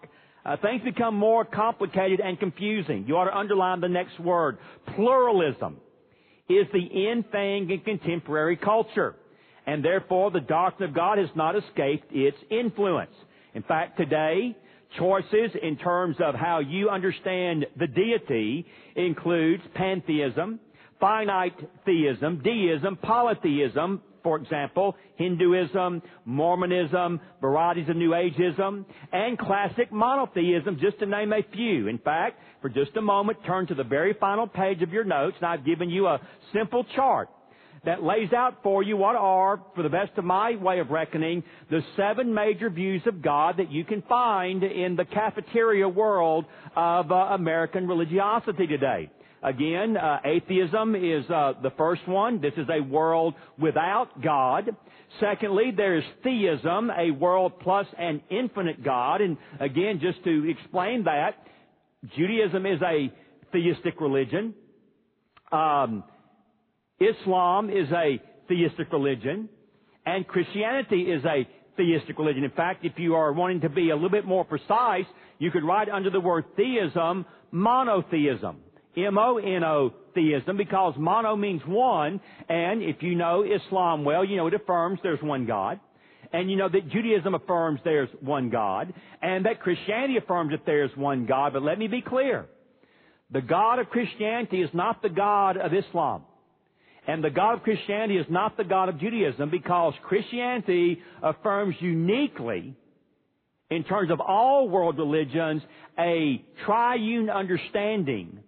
Uh, 0.46 0.56
things 0.62 0.80
become 0.82 1.14
more 1.14 1.44
complicated 1.44 2.20
and 2.20 2.38
confusing. 2.38 3.04
You 3.06 3.16
ought 3.16 3.24
to 3.24 3.36
underline 3.36 3.80
the 3.80 3.88
next 3.88 4.18
word. 4.20 4.58
Pluralism 4.94 5.76
is 6.48 6.66
the 6.72 7.10
end 7.10 7.30
thing 7.30 7.68
in 7.70 7.80
contemporary 7.80 8.56
culture. 8.56 9.16
And 9.68 9.84
therefore, 9.84 10.30
the 10.30 10.40
doctrine 10.40 10.88
of 10.88 10.96
God 10.96 11.18
has 11.18 11.28
not 11.36 11.54
escaped 11.54 12.10
its 12.10 12.38
influence. 12.50 13.12
In 13.52 13.62
fact, 13.62 13.98
today, 13.98 14.56
choices 14.98 15.50
in 15.62 15.76
terms 15.76 16.16
of 16.20 16.34
how 16.34 16.60
you 16.60 16.88
understand 16.88 17.66
the 17.76 17.86
deity 17.86 18.64
includes 18.96 19.62
pantheism, 19.74 20.58
finite 20.98 21.52
theism, 21.84 22.42
deism, 22.42 22.96
polytheism, 23.02 24.00
for 24.22 24.38
example, 24.38 24.96
Hinduism, 25.16 26.00
Mormonism, 26.24 27.20
varieties 27.42 27.90
of 27.90 27.96
New 27.96 28.12
Ageism, 28.12 28.86
and 29.12 29.38
classic 29.38 29.92
monotheism, 29.92 30.78
just 30.80 30.98
to 31.00 31.06
name 31.06 31.34
a 31.34 31.42
few. 31.52 31.88
In 31.88 31.98
fact, 31.98 32.40
for 32.62 32.70
just 32.70 32.96
a 32.96 33.02
moment, 33.02 33.44
turn 33.44 33.66
to 33.66 33.74
the 33.74 33.84
very 33.84 34.14
final 34.14 34.46
page 34.46 34.80
of 34.80 34.94
your 34.94 35.04
notes, 35.04 35.36
and 35.36 35.46
I've 35.46 35.66
given 35.66 35.90
you 35.90 36.06
a 36.06 36.22
simple 36.54 36.86
chart 36.96 37.28
that 37.88 38.02
lays 38.02 38.34
out 38.34 38.58
for 38.62 38.82
you 38.82 38.98
what 38.98 39.16
are, 39.16 39.62
for 39.74 39.82
the 39.82 39.88
best 39.88 40.10
of 40.18 40.24
my 40.24 40.54
way 40.56 40.78
of 40.78 40.90
reckoning, 40.90 41.42
the 41.70 41.80
seven 41.96 42.34
major 42.34 42.68
views 42.68 43.00
of 43.06 43.22
God 43.22 43.56
that 43.56 43.72
you 43.72 43.82
can 43.82 44.02
find 44.02 44.62
in 44.62 44.94
the 44.94 45.06
cafeteria 45.06 45.88
world 45.88 46.44
of 46.76 47.10
uh, 47.10 47.14
American 47.14 47.88
religiosity 47.88 48.66
today. 48.66 49.10
Again, 49.42 49.96
uh, 49.96 50.18
atheism 50.22 50.94
is 50.96 51.24
uh, 51.30 51.54
the 51.62 51.70
first 51.78 52.06
one. 52.06 52.42
This 52.42 52.52
is 52.58 52.66
a 52.68 52.82
world 52.82 53.32
without 53.58 54.20
God. 54.20 54.68
Secondly, 55.18 55.72
there's 55.74 56.04
theism, 56.22 56.90
a 56.90 57.10
world 57.10 57.58
plus 57.60 57.86
an 57.98 58.20
infinite 58.28 58.84
God. 58.84 59.22
And 59.22 59.38
again, 59.60 59.98
just 60.02 60.22
to 60.24 60.50
explain 60.50 61.04
that, 61.04 61.42
Judaism 62.18 62.66
is 62.66 62.82
a 62.82 63.10
theistic 63.50 63.98
religion. 63.98 64.52
Um, 65.50 66.04
Islam 67.00 67.70
is 67.70 67.90
a 67.92 68.20
theistic 68.48 68.92
religion, 68.92 69.48
and 70.04 70.26
Christianity 70.26 71.02
is 71.02 71.24
a 71.24 71.48
theistic 71.76 72.18
religion. 72.18 72.44
In 72.44 72.50
fact, 72.50 72.84
if 72.84 72.98
you 72.98 73.14
are 73.14 73.32
wanting 73.32 73.60
to 73.60 73.68
be 73.68 73.90
a 73.90 73.94
little 73.94 74.10
bit 74.10 74.24
more 74.24 74.44
precise, 74.44 75.06
you 75.38 75.50
could 75.50 75.64
write 75.64 75.88
under 75.88 76.10
the 76.10 76.20
word 76.20 76.44
theism, 76.56 77.24
monotheism. 77.50 78.58
M-O-N-O 78.96 79.92
theism 80.14 80.56
because 80.56 80.94
mono 80.98 81.36
means 81.36 81.62
one, 81.66 82.20
and 82.48 82.82
if 82.82 82.96
you 83.00 83.14
know 83.14 83.44
Islam 83.44 84.04
well, 84.04 84.24
you 84.24 84.36
know 84.36 84.48
it 84.48 84.54
affirms 84.54 84.98
there's 85.02 85.22
one 85.22 85.46
God. 85.46 85.78
And 86.32 86.50
you 86.50 86.56
know 86.56 86.68
that 86.68 86.90
Judaism 86.90 87.34
affirms 87.34 87.80
there's 87.84 88.10
one 88.20 88.50
God, 88.50 88.92
and 89.22 89.46
that 89.46 89.60
Christianity 89.60 90.18
affirms 90.18 90.50
that 90.50 90.66
there's 90.66 90.90
one 90.94 91.24
God. 91.24 91.54
But 91.54 91.62
let 91.62 91.78
me 91.78 91.86
be 91.86 92.02
clear. 92.02 92.46
The 93.30 93.40
God 93.40 93.78
of 93.78 93.88
Christianity 93.88 94.60
is 94.60 94.68
not 94.74 95.00
the 95.00 95.08
God 95.08 95.56
of 95.56 95.72
Islam. 95.72 96.24
And 97.08 97.24
the 97.24 97.30
God 97.30 97.54
of 97.54 97.62
Christianity 97.62 98.18
is 98.18 98.26
not 98.28 98.58
the 98.58 98.64
God 98.64 98.90
of 98.90 99.00
Judaism 99.00 99.48
because 99.50 99.94
Christianity 100.04 101.00
affirms 101.22 101.74
uniquely, 101.80 102.74
in 103.70 103.82
terms 103.84 104.10
of 104.10 104.20
all 104.20 104.68
world 104.68 104.98
religions, 104.98 105.62
a 105.98 106.44
triune 106.66 107.30
understanding 107.30 108.40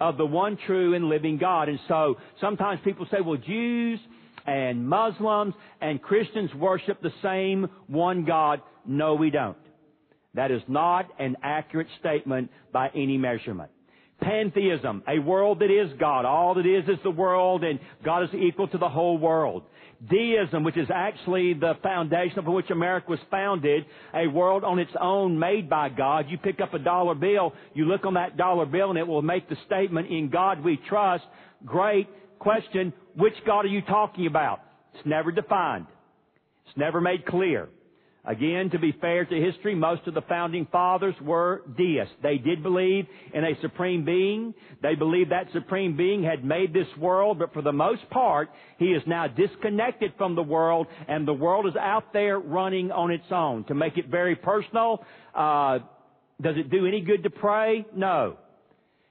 of 0.00 0.16
the 0.16 0.24
one 0.24 0.56
true 0.66 0.94
and 0.94 1.10
living 1.10 1.36
God. 1.36 1.68
And 1.68 1.78
so 1.88 2.16
sometimes 2.40 2.80
people 2.84 3.06
say, 3.10 3.20
well, 3.20 3.36
Jews 3.36 4.00
and 4.46 4.88
Muslims 4.88 5.54
and 5.82 6.00
Christians 6.00 6.54
worship 6.54 7.02
the 7.02 7.12
same 7.22 7.68
one 7.86 8.24
God. 8.24 8.62
No, 8.86 9.14
we 9.14 9.28
don't. 9.28 9.58
That 10.32 10.50
is 10.50 10.62
not 10.68 11.10
an 11.18 11.36
accurate 11.42 11.88
statement 11.98 12.50
by 12.72 12.88
any 12.94 13.18
measurement. 13.18 13.70
Pantheism, 14.20 15.02
a 15.08 15.18
world 15.18 15.60
that 15.60 15.70
is 15.70 15.90
God. 15.98 16.24
All 16.24 16.54
that 16.54 16.66
is 16.66 16.88
is 16.88 16.98
the 17.02 17.10
world 17.10 17.64
and 17.64 17.78
God 18.04 18.22
is 18.24 18.30
equal 18.34 18.68
to 18.68 18.78
the 18.78 18.88
whole 18.88 19.18
world. 19.18 19.64
Deism, 20.08 20.64
which 20.64 20.78
is 20.78 20.88
actually 20.92 21.52
the 21.52 21.74
foundation 21.82 22.38
upon 22.38 22.54
which 22.54 22.70
America 22.70 23.10
was 23.10 23.18
founded, 23.30 23.84
a 24.14 24.26
world 24.26 24.64
on 24.64 24.78
its 24.78 24.92
own 24.98 25.38
made 25.38 25.68
by 25.68 25.90
God. 25.90 26.26
You 26.28 26.38
pick 26.38 26.60
up 26.60 26.72
a 26.72 26.78
dollar 26.78 27.14
bill, 27.14 27.52
you 27.74 27.84
look 27.84 28.06
on 28.06 28.14
that 28.14 28.36
dollar 28.36 28.64
bill 28.64 28.90
and 28.90 28.98
it 28.98 29.06
will 29.06 29.22
make 29.22 29.48
the 29.48 29.56
statement, 29.66 30.10
in 30.10 30.30
God 30.30 30.64
we 30.64 30.78
trust. 30.88 31.24
Great 31.66 32.08
question, 32.38 32.92
which 33.14 33.34
God 33.46 33.66
are 33.66 33.68
you 33.68 33.82
talking 33.82 34.26
about? 34.26 34.60
It's 34.94 35.06
never 35.06 35.32
defined. 35.32 35.86
It's 36.66 36.76
never 36.76 37.00
made 37.00 37.26
clear. 37.26 37.68
Again, 38.24 38.68
to 38.70 38.78
be 38.78 38.92
fair 39.00 39.24
to 39.24 39.40
history, 39.40 39.74
most 39.74 40.06
of 40.06 40.12
the 40.12 40.20
founding 40.22 40.66
fathers 40.70 41.14
were 41.22 41.62
deists. 41.78 42.14
They 42.22 42.36
did 42.36 42.62
believe 42.62 43.06
in 43.32 43.44
a 43.44 43.58
supreme 43.62 44.04
being. 44.04 44.52
They 44.82 44.94
believed 44.94 45.30
that 45.32 45.46
supreme 45.54 45.96
being 45.96 46.22
had 46.22 46.44
made 46.44 46.74
this 46.74 46.86
world, 46.98 47.38
but 47.38 47.54
for 47.54 47.62
the 47.62 47.72
most 47.72 48.08
part, 48.10 48.50
he 48.78 48.86
is 48.86 49.02
now 49.06 49.26
disconnected 49.26 50.12
from 50.18 50.34
the 50.34 50.42
world, 50.42 50.86
and 51.08 51.26
the 51.26 51.32
world 51.32 51.66
is 51.66 51.76
out 51.76 52.12
there 52.12 52.38
running 52.38 52.92
on 52.92 53.10
its 53.10 53.24
own. 53.30 53.64
To 53.64 53.74
make 53.74 53.96
it 53.96 54.08
very 54.08 54.36
personal, 54.36 55.02
uh, 55.34 55.78
does 56.42 56.56
it 56.58 56.70
do 56.70 56.86
any 56.86 57.00
good 57.00 57.22
to 57.22 57.30
pray? 57.30 57.86
No. 57.96 58.36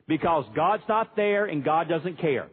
Because 0.08 0.46
God's 0.56 0.84
not 0.88 1.16
there 1.16 1.46
and 1.46 1.64
God 1.64 1.90
doesn't 1.90 2.20
care. 2.20 2.48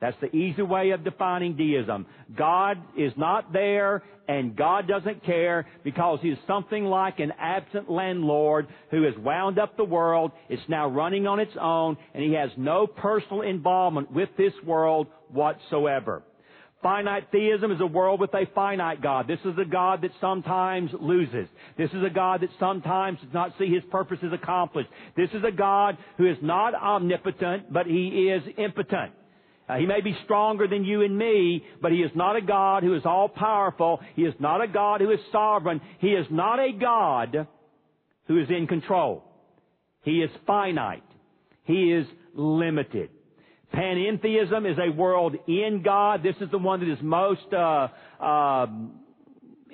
That's 0.00 0.16
the 0.20 0.34
easy 0.34 0.62
way 0.62 0.90
of 0.90 1.04
defining 1.04 1.56
deism. 1.56 2.06
God 2.34 2.78
is 2.96 3.12
not 3.16 3.52
there 3.52 4.02
and 4.26 4.56
God 4.56 4.88
doesn't 4.88 5.24
care 5.24 5.66
because 5.84 6.20
He's 6.22 6.38
something 6.46 6.84
like 6.84 7.18
an 7.18 7.32
absent 7.38 7.90
landlord 7.90 8.68
who 8.90 9.02
has 9.02 9.14
wound 9.18 9.58
up 9.58 9.76
the 9.76 9.84
world. 9.84 10.32
It's 10.48 10.62
now 10.68 10.88
running 10.88 11.26
on 11.26 11.38
its 11.38 11.52
own 11.60 11.98
and 12.14 12.24
He 12.24 12.32
has 12.32 12.50
no 12.56 12.86
personal 12.86 13.42
involvement 13.42 14.10
with 14.10 14.30
this 14.38 14.54
world 14.64 15.08
whatsoever. 15.28 16.22
Finite 16.82 17.30
theism 17.30 17.70
is 17.70 17.80
a 17.80 17.86
world 17.86 18.20
with 18.20 18.32
a 18.32 18.46
finite 18.54 19.02
God. 19.02 19.28
This 19.28 19.40
is 19.44 19.52
a 19.60 19.68
God 19.68 20.00
that 20.00 20.12
sometimes 20.18 20.90
loses. 20.98 21.46
This 21.76 21.90
is 21.90 22.02
a 22.02 22.08
God 22.08 22.40
that 22.40 22.48
sometimes 22.58 23.18
does 23.20 23.34
not 23.34 23.52
see 23.58 23.66
His 23.66 23.82
purposes 23.90 24.32
accomplished. 24.32 24.88
This 25.14 25.28
is 25.34 25.44
a 25.46 25.52
God 25.52 25.98
who 26.16 26.26
is 26.26 26.38
not 26.40 26.74
omnipotent, 26.74 27.70
but 27.70 27.86
He 27.86 28.30
is 28.30 28.42
impotent. 28.56 29.12
Uh, 29.70 29.76
he 29.76 29.86
may 29.86 30.00
be 30.00 30.16
stronger 30.24 30.66
than 30.66 30.84
you 30.84 31.02
and 31.02 31.16
me, 31.16 31.62
but 31.80 31.92
He 31.92 31.98
is 31.98 32.10
not 32.14 32.34
a 32.34 32.40
God 32.40 32.82
who 32.82 32.94
is 32.96 33.02
all 33.04 33.28
powerful. 33.28 34.00
He 34.16 34.22
is 34.22 34.34
not 34.40 34.60
a 34.60 34.66
God 34.66 35.00
who 35.00 35.10
is 35.10 35.20
sovereign. 35.30 35.80
He 36.00 36.08
is 36.08 36.26
not 36.30 36.58
a 36.58 36.72
God 36.72 37.46
who 38.26 38.40
is 38.40 38.48
in 38.50 38.66
control. 38.66 39.22
He 40.02 40.22
is 40.22 40.30
finite. 40.46 41.04
He 41.64 41.92
is 41.92 42.06
limited. 42.34 43.10
Panentheism 43.72 44.68
is 44.68 44.76
a 44.78 44.90
world 44.90 45.36
in 45.46 45.82
God. 45.84 46.24
This 46.24 46.34
is 46.40 46.50
the 46.50 46.58
one 46.58 46.80
that 46.80 46.92
is 46.92 46.98
most 47.00 47.52
uh, 47.52 47.88
uh, 48.20 48.66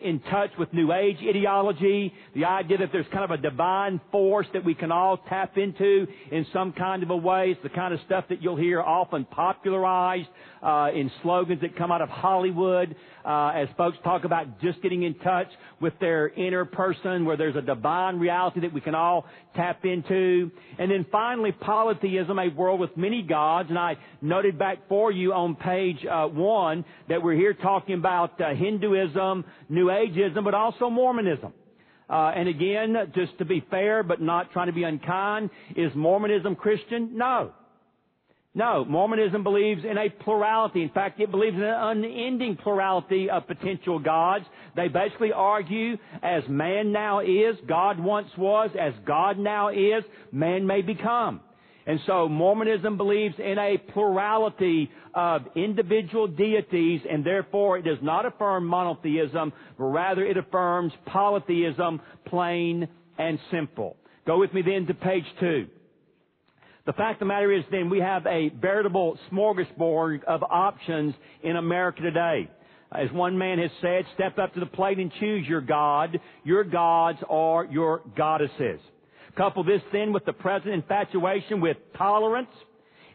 in 0.02 0.20
touch 0.20 0.50
with 0.58 0.72
New 0.72 0.92
Age 0.92 1.16
ideology, 1.26 2.12
the 2.34 2.44
idea 2.44 2.78
that 2.78 2.90
there's 2.92 3.06
kind 3.12 3.24
of 3.24 3.30
a 3.30 3.36
divine 3.36 4.00
force 4.12 4.46
that 4.52 4.64
we 4.64 4.74
can 4.74 4.92
all 4.92 5.18
tap 5.28 5.56
into 5.56 6.06
in 6.30 6.46
some 6.52 6.72
kind 6.72 7.02
of 7.02 7.10
a 7.10 7.16
way. 7.16 7.50
It's 7.50 7.62
the 7.62 7.68
kind 7.68 7.94
of 7.94 8.00
stuff 8.06 8.24
that 8.28 8.42
you'll 8.42 8.56
hear 8.56 8.80
often 8.80 9.24
popularized 9.24 10.28
uh, 10.62 10.88
in 10.94 11.10
slogans 11.22 11.60
that 11.60 11.76
come 11.76 11.92
out 11.92 12.02
of 12.02 12.08
Hollywood 12.08 12.96
uh, 13.24 13.48
as 13.48 13.68
folks 13.76 13.98
talk 14.04 14.24
about 14.24 14.60
just 14.60 14.80
getting 14.82 15.02
in 15.02 15.14
touch 15.14 15.48
with 15.80 15.92
their 16.00 16.28
inner 16.28 16.64
person 16.64 17.24
where 17.24 17.36
there's 17.36 17.56
a 17.56 17.62
divine 17.62 18.18
reality 18.18 18.60
that 18.60 18.72
we 18.72 18.80
can 18.80 18.94
all 18.94 19.26
tap 19.54 19.84
into. 19.84 20.50
And 20.78 20.90
then 20.90 21.06
finally, 21.10 21.52
polytheism, 21.52 22.38
a 22.38 22.48
world 22.48 22.78
with 22.78 22.96
many 22.96 23.22
gods. 23.22 23.68
And 23.68 23.78
I 23.78 23.96
noted 24.22 24.58
back 24.58 24.88
for 24.88 25.10
you 25.10 25.32
on 25.32 25.56
page 25.56 26.04
uh, 26.10 26.26
one 26.26 26.84
that 27.08 27.22
we're 27.22 27.34
here 27.34 27.54
talking 27.54 27.96
about 27.96 28.40
uh, 28.40 28.54
Hinduism, 28.54 29.44
New 29.68 29.85
Ageism, 29.86 30.44
but 30.44 30.54
also 30.54 30.90
Mormonism. 30.90 31.52
Uh, 32.08 32.32
and 32.36 32.48
again, 32.48 32.94
just 33.14 33.36
to 33.38 33.44
be 33.44 33.64
fair, 33.70 34.02
but 34.02 34.20
not 34.20 34.52
trying 34.52 34.68
to 34.68 34.72
be 34.72 34.84
unkind, 34.84 35.50
is 35.74 35.90
Mormonism 35.94 36.54
Christian? 36.54 37.16
No. 37.18 37.52
No, 38.54 38.86
Mormonism 38.86 39.42
believes 39.42 39.84
in 39.84 39.98
a 39.98 40.08
plurality. 40.08 40.82
In 40.82 40.88
fact, 40.88 41.20
it 41.20 41.30
believes 41.30 41.56
in 41.56 41.62
an 41.62 42.04
unending 42.04 42.56
plurality 42.56 43.28
of 43.28 43.46
potential 43.46 43.98
gods. 43.98 44.46
They 44.74 44.88
basically 44.88 45.32
argue 45.32 45.98
as 46.22 46.42
man 46.48 46.90
now 46.90 47.20
is, 47.20 47.56
God 47.68 48.00
once 48.00 48.30
was, 48.38 48.70
as 48.80 48.94
God 49.04 49.38
now 49.38 49.68
is, 49.68 50.04
man 50.32 50.66
may 50.66 50.80
become. 50.80 51.42
And 51.86 52.00
so 52.04 52.28
Mormonism 52.28 52.96
believes 52.96 53.36
in 53.38 53.58
a 53.58 53.78
plurality 53.92 54.90
of 55.14 55.42
individual 55.54 56.26
deities 56.26 57.00
and 57.08 57.24
therefore 57.24 57.78
it 57.78 57.84
does 57.84 57.98
not 58.02 58.26
affirm 58.26 58.66
monotheism, 58.66 59.52
but 59.78 59.84
rather 59.84 60.26
it 60.26 60.36
affirms 60.36 60.92
polytheism, 61.06 62.00
plain 62.26 62.88
and 63.18 63.38
simple. 63.52 63.96
Go 64.26 64.38
with 64.40 64.52
me 64.52 64.62
then 64.62 64.86
to 64.86 64.94
page 64.94 65.24
two. 65.38 65.68
The 66.86 66.92
fact 66.92 67.16
of 67.16 67.20
the 67.20 67.24
matter 67.26 67.52
is 67.52 67.64
then 67.70 67.88
we 67.88 68.00
have 68.00 68.26
a 68.26 68.48
veritable 68.48 69.18
smorgasbord 69.30 70.24
of 70.24 70.42
options 70.42 71.14
in 71.42 71.56
America 71.56 72.02
today. 72.02 72.48
As 72.92 73.10
one 73.12 73.36
man 73.38 73.58
has 73.58 73.70
said, 73.80 74.04
step 74.14 74.38
up 74.38 74.54
to 74.54 74.60
the 74.60 74.66
plate 74.66 74.98
and 74.98 75.12
choose 75.20 75.46
your 75.46 75.60
God, 75.60 76.18
your 76.44 76.62
gods, 76.62 77.18
or 77.28 77.64
your 77.66 78.02
goddesses. 78.16 78.80
Couple 79.36 79.64
this 79.64 79.82
then 79.92 80.12
with 80.12 80.24
the 80.24 80.32
present 80.32 80.72
infatuation 80.72 81.60
with 81.60 81.76
tolerance 81.96 82.48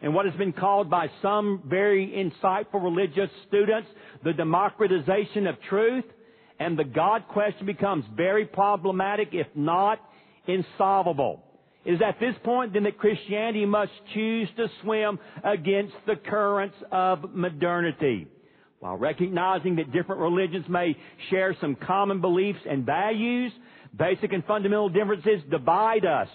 and 0.02 0.14
what 0.14 0.24
has 0.26 0.34
been 0.36 0.52
called 0.52 0.88
by 0.88 1.08
some 1.20 1.62
very 1.66 2.08
insightful 2.08 2.82
religious 2.82 3.30
students 3.48 3.88
the 4.24 4.32
democratization 4.32 5.46
of 5.46 5.56
truth. 5.68 6.04
And 6.60 6.78
the 6.78 6.84
God 6.84 7.24
question 7.28 7.66
becomes 7.66 8.04
very 8.16 8.46
problematic, 8.46 9.30
if 9.32 9.48
not 9.56 9.98
insolvable. 10.46 11.42
It 11.84 11.94
is 11.94 12.00
at 12.06 12.20
this 12.20 12.34
point 12.44 12.72
then 12.72 12.84
that 12.84 12.98
Christianity 12.98 13.66
must 13.66 13.90
choose 14.14 14.48
to 14.56 14.68
swim 14.82 15.18
against 15.42 15.94
the 16.06 16.14
currents 16.14 16.76
of 16.92 17.34
modernity. 17.34 18.28
While 18.78 18.96
recognizing 18.96 19.76
that 19.76 19.92
different 19.92 20.20
religions 20.20 20.66
may 20.68 20.96
share 21.30 21.56
some 21.60 21.76
common 21.76 22.20
beliefs 22.20 22.60
and 22.68 22.84
values, 22.84 23.52
basic 23.96 24.32
and 24.32 24.44
fundamental 24.44 24.88
differences 24.88 25.42
divide 25.50 26.04
us. 26.04 26.28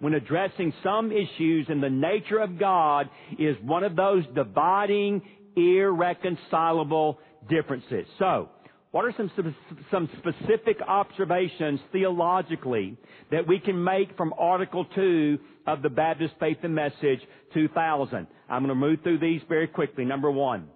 When 0.00 0.14
addressing 0.14 0.72
some 0.84 1.10
issues 1.10 1.66
in 1.68 1.80
the 1.80 1.90
nature 1.90 2.38
of 2.38 2.58
God 2.58 3.10
is 3.36 3.56
one 3.62 3.82
of 3.82 3.96
those 3.96 4.22
dividing, 4.32 5.22
irreconcilable 5.56 7.18
differences. 7.48 8.06
So, 8.18 8.48
what 8.90 9.04
are 9.04 9.12
some, 9.16 9.54
some 9.90 10.08
specific 10.18 10.78
observations 10.86 11.80
theologically 11.92 12.96
that 13.30 13.46
we 13.46 13.58
can 13.58 13.82
make 13.82 14.16
from 14.16 14.32
Article 14.38 14.86
2 14.94 15.38
of 15.66 15.82
the 15.82 15.90
Baptist 15.90 16.34
Faith 16.40 16.58
and 16.62 16.74
Message 16.74 17.20
2000? 17.52 18.26
I'm 18.48 18.62
going 18.64 18.68
to 18.68 18.74
move 18.74 19.00
through 19.02 19.18
these 19.18 19.42
very 19.48 19.66
quickly. 19.66 20.04
Number 20.04 20.30
one. 20.30 20.68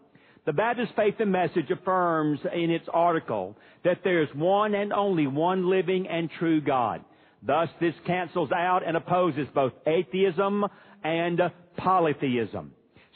The 0.44 0.52
Baptist 0.52 0.92
Faith 0.96 1.14
and 1.20 1.31
Message 1.31 1.70
affirms 1.70 2.40
in 2.52 2.70
its 2.70 2.87
article 2.92 3.57
that 3.85 3.98
there 4.02 4.22
is 4.22 4.28
one 4.35 4.74
and 4.74 4.92
only 4.92 5.28
one 5.28 5.70
living 5.70 6.09
and 6.09 6.28
true 6.38 6.61
God. 6.61 7.05
Thus, 7.46 7.68
this 7.81 7.94
cancels 8.07 8.50
out 8.50 8.83
and 8.85 8.96
opposes 8.96 9.46
both 9.55 9.72
atheism 9.87 10.64
and 11.05 11.40
polytheism. 11.76 12.72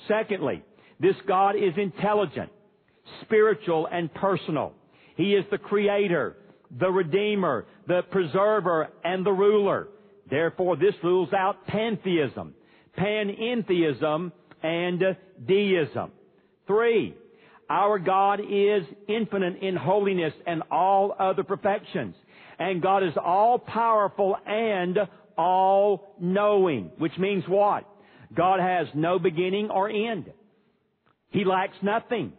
Secondly, 0.07 0.63
this 1.01 1.17
God 1.27 1.57
is 1.57 1.73
intelligent, 1.77 2.51
spiritual, 3.23 3.89
and 3.91 4.13
personal. 4.15 4.73
He 5.17 5.35
is 5.35 5.45
the 5.51 5.59
creator, 5.59 6.37
the 6.79 6.91
redeemer, 6.91 7.67
the 7.89 8.03
preserver, 8.09 8.89
and 9.03 9.27
the 9.27 9.33
ruler. 9.33 9.89
Therefore, 10.31 10.77
this 10.77 10.95
rules 11.03 11.33
out 11.33 11.67
pantheism, 11.67 12.55
panentheism, 12.97 14.31
and 14.63 15.03
deism. 15.45 16.13
Three, 16.67 17.15
our 17.69 17.99
God 17.99 18.41
is 18.41 18.83
infinite 19.09 19.63
in 19.63 19.77
holiness 19.77 20.33
and 20.47 20.63
all 20.71 21.15
other 21.19 21.43
perfections. 21.43 22.15
And 22.59 22.81
God 22.81 23.03
is 23.03 23.13
all 23.23 23.59
powerful 23.59 24.37
and 24.47 24.99
all 25.37 26.15
knowing, 26.21 26.91
which 26.99 27.17
means 27.19 27.45
what? 27.47 27.85
God 28.35 28.61
has 28.61 28.87
no 28.95 29.19
beginning 29.19 29.71
or 29.71 29.89
end. 29.89 30.33
He 31.31 31.45
lacks 31.45 31.77
nothing. 31.83 32.33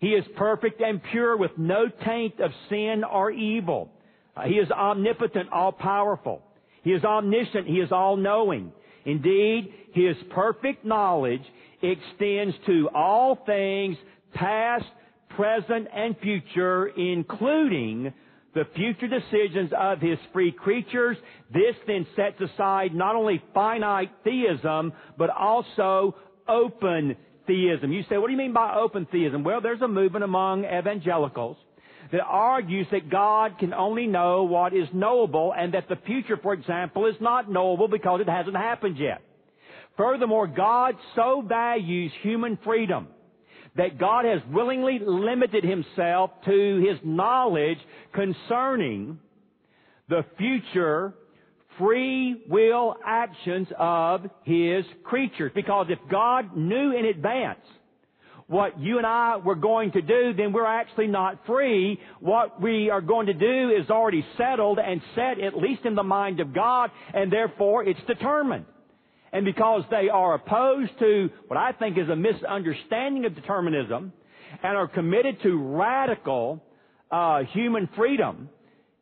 He 0.00 0.08
is 0.08 0.24
perfect 0.36 0.80
and 0.80 1.00
pure 1.10 1.36
with 1.36 1.52
no 1.56 1.86
taint 2.04 2.40
of 2.40 2.50
sin 2.68 3.02
or 3.04 3.30
evil. 3.30 3.90
Uh, 4.36 4.42
he 4.42 4.54
is 4.54 4.70
omnipotent, 4.70 5.48
all 5.52 5.72
powerful. 5.72 6.42
He 6.82 6.90
is 6.92 7.04
omniscient. 7.04 7.66
He 7.66 7.80
is 7.80 7.90
all 7.90 8.16
knowing. 8.16 8.72
Indeed, 9.04 9.72
His 9.92 10.16
perfect 10.30 10.84
knowledge 10.84 11.42
extends 11.82 12.54
to 12.66 12.88
all 12.94 13.36
things 13.46 13.96
past, 14.34 14.84
present, 15.30 15.88
and 15.94 16.16
future, 16.18 16.88
including 16.88 18.12
the 18.54 18.64
future 18.74 19.08
decisions 19.08 19.70
of 19.78 20.00
His 20.00 20.18
free 20.32 20.52
creatures. 20.52 21.16
This 21.52 21.76
then 21.86 22.06
sets 22.16 22.40
aside 22.40 22.94
not 22.94 23.14
only 23.14 23.42
finite 23.54 24.10
theism, 24.24 24.92
but 25.16 25.30
also 25.30 26.16
open 26.48 27.16
theism. 27.46 27.92
You 27.92 28.02
say, 28.08 28.18
what 28.18 28.26
do 28.26 28.32
you 28.32 28.38
mean 28.38 28.52
by 28.52 28.76
open 28.76 29.06
theism? 29.10 29.44
Well, 29.44 29.60
there's 29.60 29.80
a 29.80 29.88
movement 29.88 30.24
among 30.24 30.64
evangelicals 30.64 31.56
that 32.12 32.20
argues 32.22 32.86
that 32.90 33.10
God 33.10 33.58
can 33.58 33.74
only 33.74 34.06
know 34.06 34.44
what 34.44 34.72
is 34.72 34.88
knowable 34.92 35.52
and 35.56 35.74
that 35.74 35.88
the 35.88 35.96
future, 36.06 36.38
for 36.42 36.54
example, 36.54 37.06
is 37.06 37.16
not 37.20 37.50
knowable 37.50 37.88
because 37.88 38.20
it 38.20 38.28
hasn't 38.28 38.56
happened 38.56 38.98
yet. 38.98 39.20
Furthermore, 39.98 40.46
God 40.46 40.94
so 41.14 41.44
values 41.46 42.10
human 42.22 42.58
freedom 42.64 43.08
that 43.76 43.98
God 43.98 44.24
has 44.24 44.40
willingly 44.50 44.98
limited 45.04 45.64
himself 45.64 46.30
to 46.46 46.86
his 46.88 46.98
knowledge 47.04 47.78
concerning 48.14 49.18
the 50.08 50.24
future 50.38 51.12
free 51.78 52.42
will 52.48 52.96
actions 53.06 53.68
of 53.78 54.22
His 54.44 54.84
creatures. 55.04 55.52
Because 55.54 55.86
if 55.88 55.98
God 56.10 56.56
knew 56.56 56.92
in 56.92 57.06
advance 57.06 57.60
what 58.46 58.80
you 58.80 58.98
and 58.98 59.06
I 59.06 59.36
were 59.36 59.54
going 59.54 59.92
to 59.92 60.02
do, 60.02 60.32
then 60.36 60.52
we're 60.52 60.66
actually 60.66 61.06
not 61.06 61.46
free. 61.46 62.00
What 62.20 62.60
we 62.60 62.90
are 62.90 63.02
going 63.02 63.26
to 63.26 63.34
do 63.34 63.70
is 63.70 63.90
already 63.90 64.24
settled 64.36 64.78
and 64.78 65.00
set, 65.14 65.40
at 65.40 65.56
least 65.56 65.84
in 65.84 65.94
the 65.94 66.02
mind 66.02 66.40
of 66.40 66.54
God, 66.54 66.90
and 67.14 67.32
therefore 67.32 67.84
it's 67.84 68.00
determined. 68.06 68.64
And 69.32 69.44
because 69.44 69.82
they 69.90 70.08
are 70.08 70.34
opposed 70.34 70.98
to 71.00 71.28
what 71.46 71.58
I 71.58 71.72
think 71.72 71.98
is 71.98 72.08
a 72.08 72.16
misunderstanding 72.16 73.24
of 73.26 73.34
determinism 73.34 74.12
and 74.62 74.76
are 74.76 74.88
committed 74.88 75.42
to 75.42 75.56
radical 75.56 76.62
uh, 77.10 77.40
human 77.52 77.88
freedom, 77.96 78.48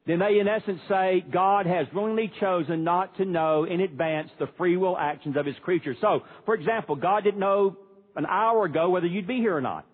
then 0.06 0.18
they 0.18 0.38
in 0.38 0.48
essence 0.48 0.80
say 0.88 1.24
God 1.32 1.66
has 1.66 1.86
willingly 1.92 2.30
chosen 2.40 2.84
not 2.84 3.16
to 3.18 3.24
know 3.24 3.64
in 3.64 3.80
advance 3.80 4.30
the 4.38 4.48
free 4.56 4.76
will 4.76 4.96
actions 4.96 5.36
of 5.36 5.46
His 5.46 5.56
creatures. 5.62 5.96
So, 6.00 6.20
for 6.44 6.54
example, 6.54 6.96
God 6.96 7.24
didn't 7.24 7.40
know 7.40 7.76
an 8.14 8.26
hour 8.26 8.64
ago 8.64 8.90
whether 8.90 9.06
you'd 9.06 9.26
be 9.26 9.36
here 9.36 9.56
or 9.56 9.60
not. 9.60 9.86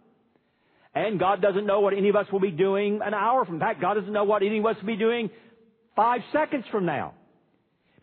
And 0.95 1.19
God 1.19 1.41
doesn't 1.41 1.67
know 1.67 1.81
what 1.81 1.95
any 1.95 2.11
of 2.11 2.17
us 2.17 2.27
will 2.31 2.41
be 2.41 2.51
doing 2.51 3.01
an 3.03 3.15
hour 3.15 3.47
from. 3.47 3.59
Fact, 3.59 3.81
God 3.81 3.95
doesn't 3.95 4.13
know 4.13 4.25
what 4.25 4.43
any 4.43 4.59
of 4.59 4.67
us 4.67 4.77
will 4.81 4.89
be 4.89 4.97
doing 4.97 5.31
five 5.97 6.21
seconds 6.33 6.65
from 6.71 6.85
now. 6.85 7.15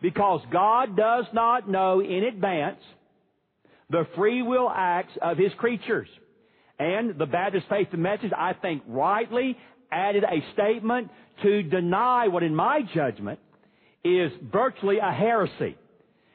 Because 0.01 0.41
God 0.51 0.95
does 0.95 1.25
not 1.33 1.69
know 1.69 1.99
in 2.01 2.23
advance 2.23 2.79
the 3.89 4.07
free 4.15 4.41
will 4.41 4.71
acts 4.73 5.17
of 5.21 5.37
His 5.37 5.51
creatures. 5.57 6.07
And 6.77 7.17
the 7.17 7.25
Baptist 7.25 7.67
Faith 7.69 7.89
and 7.91 8.01
Message, 8.01 8.31
I 8.35 8.53
think, 8.53 8.83
rightly 8.87 9.57
added 9.91 10.23
a 10.23 10.53
statement 10.53 11.09
to 11.43 11.63
deny 11.63 12.27
what 12.27 12.43
in 12.43 12.55
my 12.55 12.81
judgment 12.93 13.39
is 14.03 14.31
virtually 14.51 14.97
a 14.99 15.11
heresy 15.11 15.75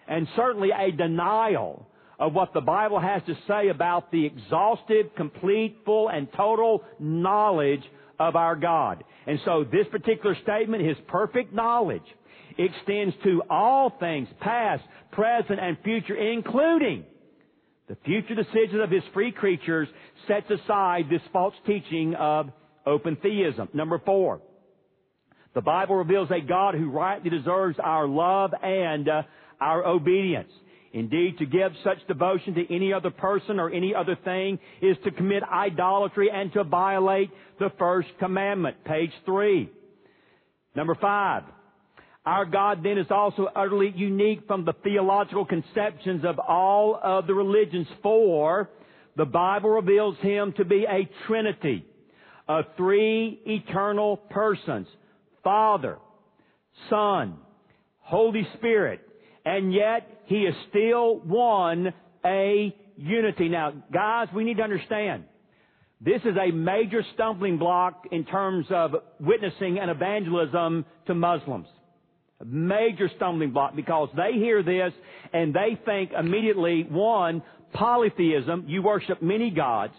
and 0.06 0.28
certainly 0.36 0.70
a 0.76 0.90
denial 0.90 1.86
of 2.18 2.34
what 2.34 2.52
the 2.52 2.60
Bible 2.60 3.00
has 3.00 3.22
to 3.26 3.36
say 3.48 3.68
about 3.68 4.12
the 4.12 4.26
exhaustive, 4.26 5.06
complete, 5.16 5.78
full, 5.84 6.08
and 6.08 6.28
total 6.36 6.84
knowledge 6.98 7.82
of 8.18 8.36
our 8.36 8.54
God. 8.54 9.02
And 9.26 9.38
so 9.44 9.64
this 9.64 9.86
particular 9.90 10.36
statement, 10.42 10.84
His 10.84 10.96
perfect 11.08 11.52
knowledge, 11.52 12.02
extends 12.58 13.14
to 13.24 13.42
all 13.50 13.90
things, 13.98 14.28
past, 14.40 14.82
present, 15.12 15.60
and 15.60 15.76
future, 15.84 16.16
including 16.16 17.04
the 17.88 17.96
future 18.04 18.34
decisions 18.34 18.80
of 18.82 18.90
His 18.90 19.02
free 19.12 19.32
creatures, 19.32 19.88
sets 20.26 20.50
aside 20.50 21.04
this 21.10 21.22
false 21.32 21.54
teaching 21.66 22.14
of 22.14 22.50
open 22.86 23.16
theism. 23.16 23.68
Number 23.72 24.00
four, 24.04 24.40
the 25.54 25.60
Bible 25.60 25.96
reveals 25.96 26.30
a 26.30 26.40
God 26.40 26.74
who 26.74 26.90
rightly 26.90 27.30
deserves 27.30 27.78
our 27.82 28.06
love 28.06 28.52
and 28.62 29.08
uh, 29.08 29.22
our 29.60 29.86
obedience. 29.86 30.50
Indeed, 30.92 31.38
to 31.38 31.46
give 31.46 31.72
such 31.82 32.06
devotion 32.06 32.54
to 32.54 32.74
any 32.74 32.92
other 32.92 33.10
person 33.10 33.58
or 33.58 33.68
any 33.68 33.94
other 33.94 34.16
thing 34.24 34.60
is 34.80 34.96
to 35.04 35.10
commit 35.10 35.42
idolatry 35.42 36.30
and 36.32 36.52
to 36.52 36.62
violate 36.62 37.30
the 37.58 37.70
first 37.78 38.08
commandment. 38.20 38.84
Page 38.84 39.10
three. 39.24 39.68
Number 40.76 40.94
five. 40.94 41.42
Our 42.26 42.46
God 42.46 42.82
then 42.82 42.98
is 42.98 43.06
also 43.10 43.48
utterly 43.54 43.92
unique 43.94 44.46
from 44.46 44.64
the 44.64 44.72
theological 44.82 45.44
conceptions 45.44 46.24
of 46.24 46.38
all 46.38 46.98
of 47.02 47.26
the 47.26 47.34
religions 47.34 47.86
for 48.02 48.70
the 49.16 49.24
Bible 49.24 49.70
reveals 49.70 50.16
Him 50.18 50.52
to 50.56 50.64
be 50.64 50.86
a 50.88 51.08
Trinity 51.26 51.84
of 52.48 52.64
three 52.76 53.40
eternal 53.46 54.16
persons. 54.16 54.86
Father, 55.42 55.98
Son, 56.90 57.36
Holy 58.00 58.46
Spirit, 58.56 59.00
and 59.44 59.72
yet 59.72 60.22
He 60.26 60.42
is 60.42 60.54
still 60.70 61.20
one, 61.20 61.92
a 62.24 62.74
unity. 62.96 63.48
Now, 63.48 63.72
guys, 63.92 64.28
we 64.34 64.44
need 64.44 64.56
to 64.56 64.62
understand. 64.62 65.24
This 66.00 66.22
is 66.22 66.36
a 66.36 66.50
major 66.50 67.04
stumbling 67.14 67.58
block 67.58 68.06
in 68.10 68.24
terms 68.24 68.66
of 68.70 68.96
witnessing 69.20 69.78
and 69.78 69.90
evangelism 69.90 70.84
to 71.06 71.14
Muslims. 71.14 71.68
Major 72.44 73.10
stumbling 73.16 73.52
block 73.52 73.74
because 73.74 74.10
they 74.16 74.32
hear 74.34 74.62
this 74.62 74.92
and 75.32 75.54
they 75.54 75.78
think 75.84 76.12
immediately, 76.12 76.86
one, 76.88 77.42
polytheism, 77.72 78.64
you 78.68 78.82
worship 78.82 79.22
many 79.22 79.50
gods. 79.50 79.94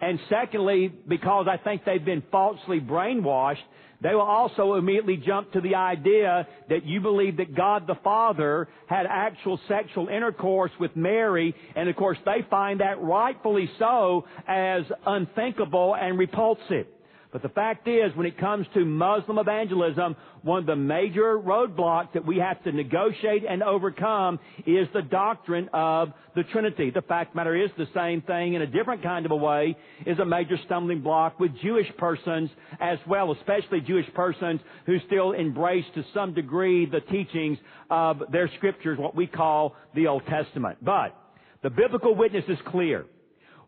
And 0.00 0.18
secondly, 0.28 0.92
because 1.08 1.46
I 1.48 1.62
think 1.62 1.84
they've 1.84 2.04
been 2.04 2.22
falsely 2.30 2.80
brainwashed, 2.80 3.62
they 4.02 4.14
will 4.14 4.22
also 4.22 4.74
immediately 4.74 5.18
jump 5.18 5.52
to 5.52 5.60
the 5.60 5.74
idea 5.74 6.48
that 6.70 6.86
you 6.86 7.00
believe 7.00 7.36
that 7.36 7.54
God 7.54 7.86
the 7.86 7.96
Father 8.02 8.68
had 8.86 9.04
actual 9.06 9.60
sexual 9.68 10.08
intercourse 10.08 10.70
with 10.80 10.96
Mary, 10.96 11.54
and 11.76 11.88
of 11.88 11.96
course 11.96 12.16
they 12.24 12.46
find 12.48 12.80
that 12.80 13.00
rightfully 13.02 13.70
so 13.78 14.24
as 14.48 14.84
unthinkable 15.06 15.94
and 15.94 16.18
repulsive. 16.18 16.86
But 17.32 17.42
the 17.42 17.48
fact 17.48 17.86
is, 17.86 18.14
when 18.16 18.26
it 18.26 18.38
comes 18.38 18.66
to 18.74 18.84
Muslim 18.84 19.38
evangelism, 19.38 20.16
one 20.42 20.58
of 20.58 20.66
the 20.66 20.74
major 20.74 21.38
roadblocks 21.38 22.12
that 22.14 22.26
we 22.26 22.38
have 22.38 22.62
to 22.64 22.72
negotiate 22.72 23.44
and 23.48 23.62
overcome 23.62 24.40
is 24.66 24.88
the 24.92 25.02
doctrine 25.02 25.68
of 25.72 26.12
the 26.34 26.42
Trinity. 26.44 26.90
The 26.90 27.02
fact 27.02 27.36
matter 27.36 27.54
is 27.54 27.70
the 27.78 27.86
same 27.94 28.22
thing 28.22 28.54
in 28.54 28.62
a 28.62 28.66
different 28.66 29.04
kind 29.04 29.26
of 29.26 29.32
a 29.32 29.36
way 29.36 29.76
is 30.06 30.18
a 30.18 30.24
major 30.24 30.56
stumbling 30.66 31.02
block 31.02 31.38
with 31.38 31.52
Jewish 31.62 31.86
persons 31.98 32.50
as 32.80 32.98
well, 33.06 33.30
especially 33.32 33.80
Jewish 33.80 34.12
persons 34.12 34.60
who 34.86 34.98
still 35.06 35.30
embrace 35.30 35.84
to 35.94 36.04
some 36.12 36.34
degree 36.34 36.86
the 36.86 37.00
teachings 37.00 37.58
of 37.90 38.22
their 38.32 38.50
scriptures, 38.56 38.98
what 38.98 39.14
we 39.14 39.28
call 39.28 39.76
the 39.94 40.08
Old 40.08 40.26
Testament. 40.26 40.78
But 40.82 41.16
the 41.62 41.70
biblical 41.70 42.16
witness 42.16 42.44
is 42.48 42.58
clear. 42.66 43.06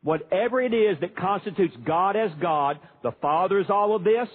Whatever 0.02 0.60
it 0.60 0.74
is 0.74 0.98
that 1.00 1.16
constitutes 1.16 1.74
God 1.86 2.16
as 2.16 2.30
God, 2.40 2.78
the 3.02 3.12
Father 3.22 3.60
is 3.60 3.66
all 3.70 3.94
of 3.94 4.02
this, 4.02 4.28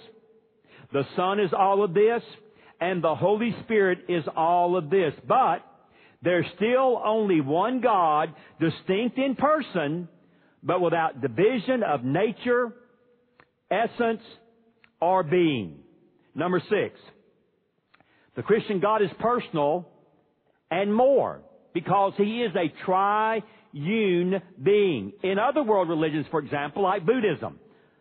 the 0.92 1.04
Son 1.14 1.38
is 1.40 1.50
all 1.56 1.84
of 1.84 1.92
this, 1.92 2.22
and 2.80 3.02
the 3.02 3.14
Holy 3.14 3.54
Spirit 3.64 3.98
is 4.08 4.24
all 4.34 4.76
of 4.76 4.88
this. 4.88 5.12
But 5.26 5.58
there's 6.22 6.46
still 6.56 7.00
only 7.04 7.40
one 7.40 7.80
God, 7.80 8.34
distinct 8.58 9.18
in 9.18 9.36
person, 9.36 10.08
but 10.62 10.80
without 10.80 11.20
division 11.20 11.82
of 11.82 12.02
nature, 12.02 12.72
essence, 13.70 14.22
or 15.00 15.22
being. 15.22 15.78
Number 16.34 16.60
six, 16.70 16.98
the 18.36 18.42
Christian 18.42 18.80
God 18.80 19.02
is 19.02 19.10
personal 19.20 19.88
and 20.70 20.92
more 20.92 21.40
because 21.74 22.14
He 22.16 22.42
is 22.42 22.52
a 22.56 22.72
tri 22.84 23.42
being. 23.72 25.12
In 25.22 25.38
other 25.38 25.62
world 25.62 25.88
religions, 25.88 26.26
for 26.30 26.40
example, 26.40 26.82
like 26.82 27.04
Buddhism, 27.04 27.58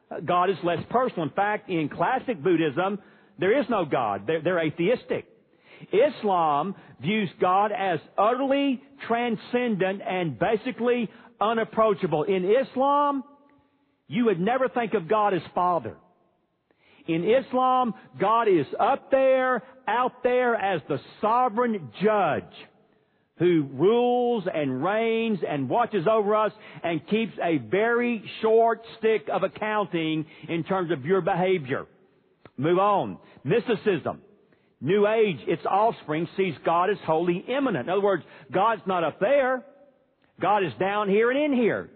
uh, 0.10 0.20
God 0.22 0.50
is 0.50 0.58
less 0.64 0.80
personal. 0.90 1.24
In 1.24 1.32
fact, 1.32 1.70
in 1.70 1.90
classic 1.90 2.42
Buddhism, 2.44 3.00
there 3.40 3.60
is 3.60 3.66
no 3.70 3.86
God. 3.86 4.24
They're, 4.28 4.42
they're 4.42 4.60
atheistic. 4.60 5.26
Islam 5.92 6.76
views 7.02 7.30
God 7.40 7.72
as 7.72 8.00
utterly 8.18 8.82
transcendent 9.08 10.02
and 10.02 10.40
basically 10.40 11.10
unapproachable. 11.40 12.24
In 12.24 12.46
Islam, 12.46 13.24
you 14.08 14.26
would 14.26 14.40
never 14.40 14.70
think 14.70 14.94
of 14.94 15.08
God 15.08 15.34
as 15.34 15.42
Father. 15.54 15.98
In 17.08 17.24
Islam, 17.24 17.94
God 18.20 18.48
is 18.48 18.66
up 18.80 19.12
there, 19.12 19.64
out 19.88 20.24
there 20.24 20.56
as 20.56 20.82
the 20.90 21.00
sovereign 21.22 21.90
judge 22.04 22.44
who 23.40 23.68
rules 23.74 24.46
and 24.52 24.84
reigns 24.84 25.40
and 25.48 25.70
watches 25.70 26.08
over 26.10 26.36
us 26.36 26.52
and 26.84 27.06
keeps 27.08 27.34
a 27.44 27.58
very 27.58 28.24
short 28.42 28.82
stick 28.98 29.28
of 29.32 29.44
accounting 29.44 30.26
in 30.50 30.64
terms 30.64 30.92
of 30.92 31.06
your 31.06 31.22
behavior. 31.22 31.86
Move 32.58 32.80
on. 32.80 33.18
Mysticism. 33.44 34.22
New 34.80 35.08
Age, 35.08 35.38
its 35.48 35.66
offspring, 35.66 36.28
sees 36.38 36.54
God 36.64 36.90
as 36.90 36.98
wholly 37.06 37.44
immanent. 37.48 37.86
In 37.86 37.90
other 37.90 38.02
words, 38.02 38.24
God's 38.52 38.82
not 38.86 39.04
up 39.04 39.20
there. 39.20 39.64
God 40.40 40.64
is 40.64 40.72
down 40.80 41.10
here 41.10 41.32
and 41.32 41.40
in 41.40 41.54
here. 41.54 41.90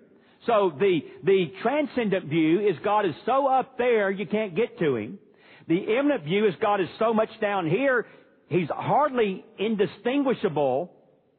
So 0.47 0.73
the, 0.77 1.01
the 1.23 1.51
transcendent 1.61 2.25
view 2.25 2.59
is 2.59 2.75
God 2.83 3.05
is 3.05 3.13
so 3.25 3.47
up 3.47 3.77
there 3.77 4.09
you 4.09 4.25
can't 4.25 4.55
get 4.55 4.79
to 4.79 4.95
Him. 4.95 5.19
The 5.67 5.77
immanent 5.97 6.23
view 6.23 6.47
is 6.47 6.55
God 6.59 6.81
is 6.81 6.87
so 6.97 7.13
much 7.13 7.29
down 7.39 7.69
here, 7.69 8.07
He's 8.49 8.67
hardly 8.69 9.45
indistinguishable 9.59 10.91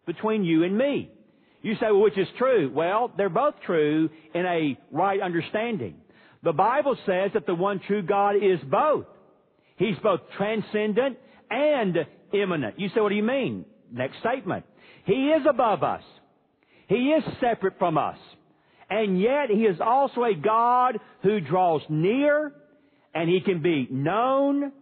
between 0.06 0.44
you 0.44 0.64
and 0.64 0.76
me. 0.76 1.10
You 1.62 1.74
say, 1.74 1.86
well, 1.86 2.00
which 2.00 2.18
is 2.18 2.26
true? 2.38 2.70
Well, 2.74 3.12
they're 3.16 3.28
both 3.28 3.54
true 3.64 4.10
in 4.34 4.44
a 4.44 4.78
right 4.90 5.20
understanding. 5.20 5.96
The 6.42 6.52
Bible 6.52 6.96
says 7.06 7.30
that 7.34 7.46
the 7.46 7.54
one 7.54 7.80
true 7.86 8.02
God 8.02 8.36
is 8.36 8.58
both. 8.68 9.06
He's 9.76 9.96
both 10.02 10.20
transcendent 10.36 11.18
and 11.50 11.96
immanent. 12.32 12.80
You 12.80 12.88
say, 12.88 13.00
what 13.00 13.10
do 13.10 13.14
you 13.14 13.22
mean? 13.22 13.64
Next 13.92 14.18
statement. 14.18 14.64
He 15.04 15.28
is 15.28 15.42
above 15.48 15.82
us. 15.82 16.02
He 16.88 17.12
is 17.12 17.22
separate 17.40 17.78
from 17.78 17.96
us. 17.96 18.18
And 18.90 19.20
yet 19.20 19.48
He 19.48 19.62
is 19.62 19.80
also 19.80 20.24
a 20.24 20.34
God 20.34 20.98
who 21.22 21.40
draws 21.40 21.82
near 21.88 22.52
and 23.14 23.28
He 23.28 23.40
can 23.40 23.62
be 23.62 23.88
known 23.90 24.72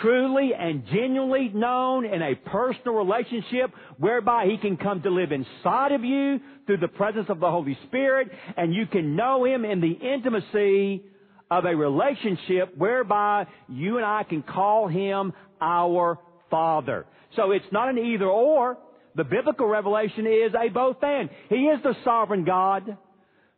truly 0.00 0.52
and 0.58 0.84
genuinely 0.86 1.50
known 1.52 2.04
in 2.04 2.22
a 2.22 2.34
personal 2.34 2.94
relationship 2.94 3.70
whereby 3.98 4.46
He 4.46 4.56
can 4.56 4.76
come 4.76 5.02
to 5.02 5.10
live 5.10 5.32
inside 5.32 5.92
of 5.92 6.04
you 6.04 6.40
through 6.66 6.78
the 6.78 6.88
presence 6.88 7.26
of 7.28 7.40
the 7.40 7.50
Holy 7.50 7.76
Spirit 7.86 8.30
and 8.56 8.74
you 8.74 8.86
can 8.86 9.16
know 9.16 9.44
Him 9.44 9.64
in 9.64 9.80
the 9.80 9.92
intimacy 9.92 11.02
of 11.50 11.64
a 11.64 11.74
relationship 11.74 12.76
whereby 12.76 13.46
you 13.68 13.96
and 13.96 14.06
I 14.06 14.22
can 14.22 14.42
call 14.42 14.86
Him 14.88 15.32
our 15.60 16.18
Father. 16.50 17.06
So 17.36 17.50
it's 17.52 17.64
not 17.72 17.88
an 17.88 17.98
either 17.98 18.26
or. 18.26 18.78
The 19.16 19.24
biblical 19.24 19.66
revelation 19.66 20.26
is 20.26 20.52
a 20.54 20.68
both 20.68 21.02
and. 21.02 21.28
He 21.48 21.66
is 21.66 21.82
the 21.82 21.94
sovereign 22.04 22.44
God 22.44 22.96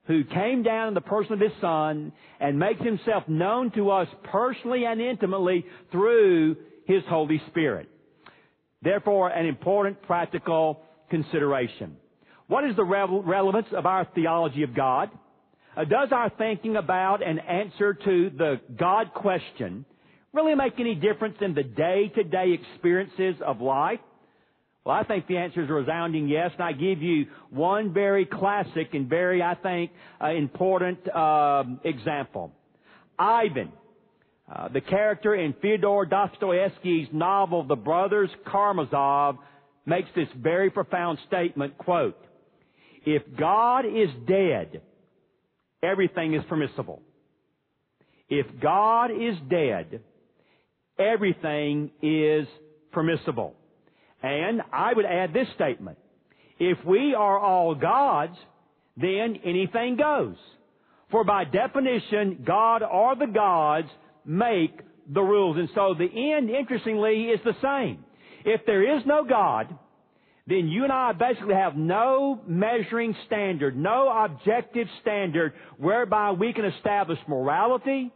who 0.07 0.25
came 0.25 0.63
down 0.63 0.89
in 0.89 0.95
the 0.95 1.01
person 1.01 1.35
of 1.35 1.41
His 1.41 1.53
Son 1.61 2.13
and 2.41 2.59
makes 2.59 2.81
Himself 2.83 3.25
known 3.29 3.71
to 3.73 3.91
us 3.91 4.09
personally 4.25 4.85
and 4.85 5.01
intimately 5.01 5.65
through 5.91 6.57
His 6.87 7.03
Holy 7.09 7.41
Spirit. 7.49 7.89
Therefore, 8.83 9.29
an 9.29 9.47
important 9.47 10.03
practical 10.03 10.81
consideration. 11.09 11.97
What 12.49 12.65
is 12.65 12.75
the 12.75 12.85
relevance 12.85 13.69
of 13.73 13.87
our 13.87 14.07
theology 14.15 14.65
of 14.65 14.75
God? 14.75 15.11
Uh, 15.77 15.85
does 15.85 16.09
our 16.11 16.31
thinking 16.37 16.77
about 16.77 17.27
and 17.27 17.41
answer 17.41 17.95
to 17.95 18.31
the 18.31 18.61
God 18.79 19.15
question 19.15 19.85
really 20.33 20.55
make 20.55 20.75
any 20.79 20.95
difference 20.95 21.37
in 21.41 21.55
the 21.55 21.63
day-to-day 21.63 22.59
experiences 22.61 23.41
of 23.47 23.61
life? 23.61 24.01
Well, 24.85 24.97
I 24.97 25.05
think 25.05 25.29
the 25.29 25.37
answer 25.37 25.63
is 25.63 25.71
a 25.71 25.73
resounding 25.73 26.29
yes, 26.29 26.51
and 26.55 26.63
I 26.63 26.73
give 26.73 27.03
you 27.03 27.27
one 27.51 27.93
very 27.93 28.27
classic 28.27 28.95
and 28.95 29.09
very, 29.09 29.41
I 29.41 29.55
think, 29.55 29.93
uh, 30.21 30.31
important 30.31 30.99
uh, 31.09 31.63
example. 31.85 32.51
Ivan, 33.17 33.71
uh, 34.53 34.69
the 34.69 34.81
character 34.81 35.37
in 35.37 35.55
Fyodor 35.63 36.05
Dostoevsky's 36.07 37.09
novel 37.13 37.63
The 37.65 37.77
Brothers 37.77 38.31
Karamazov, 38.51 39.37
makes 39.87 40.09
this 40.17 40.29
very 40.37 40.71
profound 40.71 41.19
statement, 41.29 41.79
quote, 41.79 42.19
If 43.05 43.23
God 43.39 43.85
is 43.85 44.09
dead, 44.27 44.81
everything 45.83 46.35
is 46.35 46.43
permissible. 46.49 47.03
If 48.29 48.47
God 48.61 49.11
is 49.11 49.37
dead, 49.49 50.01
everything 50.99 51.91
is 52.01 52.47
permissible. 52.93 53.55
And 54.23 54.63
I 54.73 54.93
would 54.95 55.05
add 55.05 55.33
this 55.33 55.49
statement. 55.55 55.99
If 56.59 56.79
we 56.85 57.15
are 57.15 57.39
all 57.39 57.75
gods, 57.75 58.37
then 58.97 59.39
anything 59.45 59.97
goes. 59.97 60.37
For 61.11 61.25
by 61.25 61.45
definition, 61.45 62.45
God 62.47 62.83
or 62.83 63.17
the 63.17 63.27
gods 63.27 63.89
make 64.25 64.79
the 65.13 65.21
rules. 65.21 65.57
And 65.59 65.69
so 65.75 65.95
the 65.99 66.05
end, 66.05 66.51
interestingly, 66.51 67.25
is 67.25 67.41
the 67.45 67.55
same. 67.63 68.05
If 68.45 68.65
there 68.67 68.97
is 68.97 69.03
no 69.07 69.25
God, 69.25 69.77
then 70.47 70.69
you 70.69 70.85
and 70.85 70.93
I 70.93 71.13
basically 71.13 71.55
have 71.55 71.77
no 71.77 72.41
measuring 72.47 73.15
standard, 73.27 73.77
no 73.77 74.09
objective 74.09 74.89
standard 75.01 75.53
whereby 75.79 76.33
we 76.33 76.53
can 76.53 76.65
establish 76.65 77.19
morality, 77.29 78.11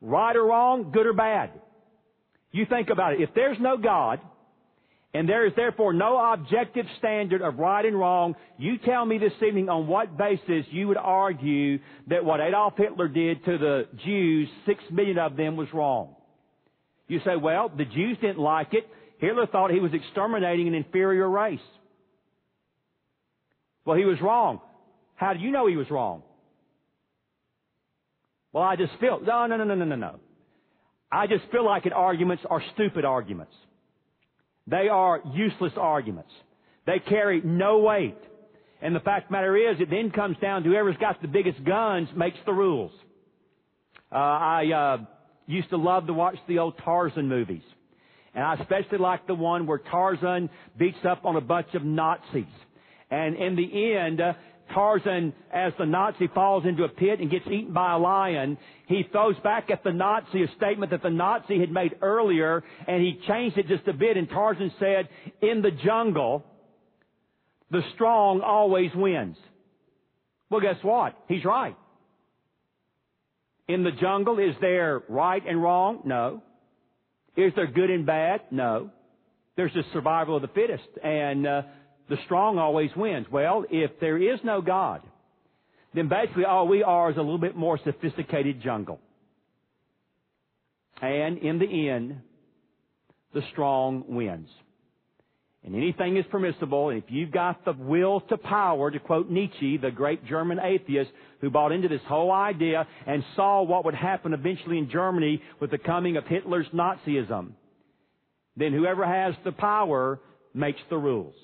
right 0.00 0.36
or 0.36 0.46
wrong, 0.46 0.90
good 0.92 1.06
or 1.06 1.12
bad. 1.12 1.50
You 2.52 2.66
think 2.66 2.90
about 2.90 3.14
it. 3.14 3.20
If 3.20 3.30
there's 3.34 3.58
no 3.60 3.76
God, 3.76 4.20
and 5.16 5.26
there 5.26 5.46
is 5.46 5.52
therefore 5.56 5.94
no 5.94 6.18
objective 6.34 6.84
standard 6.98 7.40
of 7.40 7.58
right 7.58 7.86
and 7.86 7.98
wrong. 7.98 8.34
You 8.58 8.76
tell 8.76 9.06
me 9.06 9.16
this 9.16 9.32
evening 9.46 9.70
on 9.70 9.86
what 9.86 10.18
basis 10.18 10.66
you 10.70 10.88
would 10.88 10.98
argue 10.98 11.78
that 12.08 12.22
what 12.22 12.40
Adolf 12.40 12.74
Hitler 12.76 13.08
did 13.08 13.42
to 13.46 13.56
the 13.56 13.88
Jews, 14.04 14.46
six 14.66 14.84
million 14.92 15.16
of 15.16 15.34
them, 15.34 15.56
was 15.56 15.68
wrong. 15.72 16.16
You 17.08 17.20
say, 17.24 17.34
well, 17.34 17.70
the 17.74 17.86
Jews 17.86 18.18
didn't 18.20 18.40
like 18.40 18.74
it. 18.74 18.86
Hitler 19.18 19.46
thought 19.46 19.70
he 19.70 19.80
was 19.80 19.92
exterminating 19.94 20.68
an 20.68 20.74
inferior 20.74 21.30
race. 21.30 21.60
Well, 23.86 23.96
he 23.96 24.04
was 24.04 24.20
wrong. 24.20 24.60
How 25.14 25.32
do 25.32 25.38
you 25.38 25.50
know 25.50 25.66
he 25.66 25.76
was 25.76 25.90
wrong? 25.90 26.24
Well, 28.52 28.64
I 28.64 28.76
just 28.76 28.92
feel, 29.00 29.20
no, 29.20 29.46
no, 29.46 29.56
no, 29.56 29.64
no, 29.64 29.74
no, 29.74 29.96
no. 29.96 30.16
I 31.10 31.26
just 31.26 31.44
feel 31.50 31.64
like 31.64 31.86
it 31.86 31.94
arguments 31.94 32.42
are 32.50 32.62
stupid 32.74 33.06
arguments. 33.06 33.54
They 34.66 34.88
are 34.88 35.20
useless 35.32 35.72
arguments. 35.76 36.32
They 36.86 36.98
carry 36.98 37.40
no 37.44 37.78
weight. 37.78 38.16
And 38.82 38.94
the 38.94 39.00
fact 39.00 39.24
of 39.24 39.28
the 39.28 39.32
matter 39.32 39.56
is, 39.56 39.80
it 39.80 39.90
then 39.90 40.10
comes 40.10 40.36
down 40.38 40.62
to 40.62 40.70
whoever's 40.70 40.96
got 40.98 41.20
the 41.22 41.28
biggest 41.28 41.64
guns 41.64 42.08
makes 42.16 42.38
the 42.44 42.52
rules. 42.52 42.92
Uh, 44.12 44.16
I 44.16 44.72
uh, 44.74 45.04
used 45.46 45.70
to 45.70 45.76
love 45.76 46.06
to 46.06 46.12
watch 46.12 46.36
the 46.46 46.58
old 46.58 46.74
Tarzan 46.84 47.28
movies. 47.28 47.62
And 48.34 48.44
I 48.44 48.54
especially 48.54 48.98
like 48.98 49.26
the 49.26 49.34
one 49.34 49.66
where 49.66 49.78
Tarzan 49.78 50.50
beats 50.76 50.98
up 51.08 51.24
on 51.24 51.36
a 51.36 51.40
bunch 51.40 51.68
of 51.74 51.84
Nazis. 51.84 52.44
And 53.10 53.36
in 53.36 53.56
the 53.56 53.96
end, 53.96 54.20
uh, 54.20 54.34
Tarzan, 54.72 55.32
as 55.52 55.72
the 55.78 55.86
Nazi 55.86 56.28
falls 56.34 56.64
into 56.64 56.84
a 56.84 56.88
pit 56.88 57.20
and 57.20 57.30
gets 57.30 57.46
eaten 57.46 57.72
by 57.72 57.94
a 57.94 57.98
lion, 57.98 58.58
he 58.86 59.04
throws 59.10 59.36
back 59.42 59.70
at 59.70 59.82
the 59.84 59.92
Nazi 59.92 60.42
a 60.42 60.48
statement 60.56 60.90
that 60.90 61.02
the 61.02 61.10
Nazi 61.10 61.58
had 61.58 61.70
made 61.70 61.96
earlier, 62.02 62.62
and 62.86 63.02
he 63.02 63.20
changed 63.26 63.58
it 63.58 63.68
just 63.68 63.86
a 63.88 63.92
bit, 63.92 64.16
and 64.16 64.28
Tarzan 64.28 64.72
said, 64.78 65.08
in 65.40 65.62
the 65.62 65.70
jungle, 65.70 66.44
the 67.70 67.82
strong 67.94 68.40
always 68.40 68.90
wins. 68.94 69.36
Well, 70.50 70.60
guess 70.60 70.76
what? 70.82 71.16
He's 71.28 71.44
right. 71.44 71.76
In 73.68 73.82
the 73.82 73.92
jungle, 73.92 74.38
is 74.38 74.54
there 74.60 75.02
right 75.08 75.42
and 75.46 75.60
wrong? 75.60 76.02
No. 76.04 76.42
Is 77.36 77.52
there 77.56 77.66
good 77.66 77.90
and 77.90 78.06
bad? 78.06 78.42
No. 78.50 78.90
There's 79.56 79.72
just 79.72 79.92
survival 79.92 80.36
of 80.36 80.42
the 80.42 80.48
fittest, 80.48 80.88
and 81.02 81.46
uh, 81.46 81.62
the 82.08 82.16
strong 82.24 82.58
always 82.58 82.90
wins. 82.96 83.26
Well, 83.30 83.64
if 83.70 83.98
there 84.00 84.18
is 84.18 84.40
no 84.44 84.60
God, 84.60 85.02
then 85.94 86.08
basically 86.08 86.44
all 86.44 86.68
we 86.68 86.82
are 86.82 87.10
is 87.10 87.16
a 87.16 87.20
little 87.20 87.38
bit 87.38 87.56
more 87.56 87.78
sophisticated 87.82 88.62
jungle. 88.62 89.00
And 91.00 91.38
in 91.38 91.58
the 91.58 91.88
end, 91.88 92.20
the 93.34 93.42
strong 93.52 94.04
wins. 94.08 94.48
And 95.64 95.74
anything 95.74 96.16
is 96.16 96.24
permissible, 96.30 96.90
and 96.90 97.02
if 97.02 97.10
you've 97.10 97.32
got 97.32 97.64
the 97.64 97.72
will 97.72 98.20
to 98.20 98.36
power, 98.36 98.88
to 98.88 99.00
quote 99.00 99.28
Nietzsche, 99.28 99.76
the 99.76 99.90
great 99.90 100.24
German 100.24 100.60
atheist 100.62 101.10
who 101.40 101.50
bought 101.50 101.72
into 101.72 101.88
this 101.88 102.00
whole 102.06 102.30
idea 102.30 102.86
and 103.04 103.24
saw 103.34 103.62
what 103.62 103.84
would 103.84 103.94
happen 103.94 104.32
eventually 104.32 104.78
in 104.78 104.88
Germany 104.88 105.42
with 105.60 105.72
the 105.72 105.78
coming 105.78 106.16
of 106.16 106.24
Hitler's 106.24 106.68
Nazism, 106.72 107.50
then 108.56 108.72
whoever 108.72 109.04
has 109.04 109.34
the 109.44 109.50
power 109.50 110.20
makes 110.54 110.80
the 110.88 110.96
rules. 110.96 111.34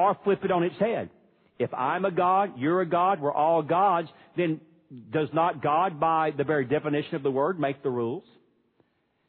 Or 0.00 0.16
flip 0.24 0.42
it 0.44 0.50
on 0.50 0.62
its 0.62 0.78
head. 0.78 1.10
If 1.58 1.74
I'm 1.74 2.06
a 2.06 2.10
God, 2.10 2.54
you're 2.56 2.80
a 2.80 2.86
God, 2.88 3.20
we're 3.20 3.34
all 3.34 3.60
gods, 3.60 4.08
then 4.34 4.62
does 5.12 5.28
not 5.34 5.62
God, 5.62 6.00
by 6.00 6.30
the 6.30 6.42
very 6.42 6.64
definition 6.64 7.16
of 7.16 7.22
the 7.22 7.30
word, 7.30 7.60
make 7.60 7.82
the 7.82 7.90
rules? 7.90 8.24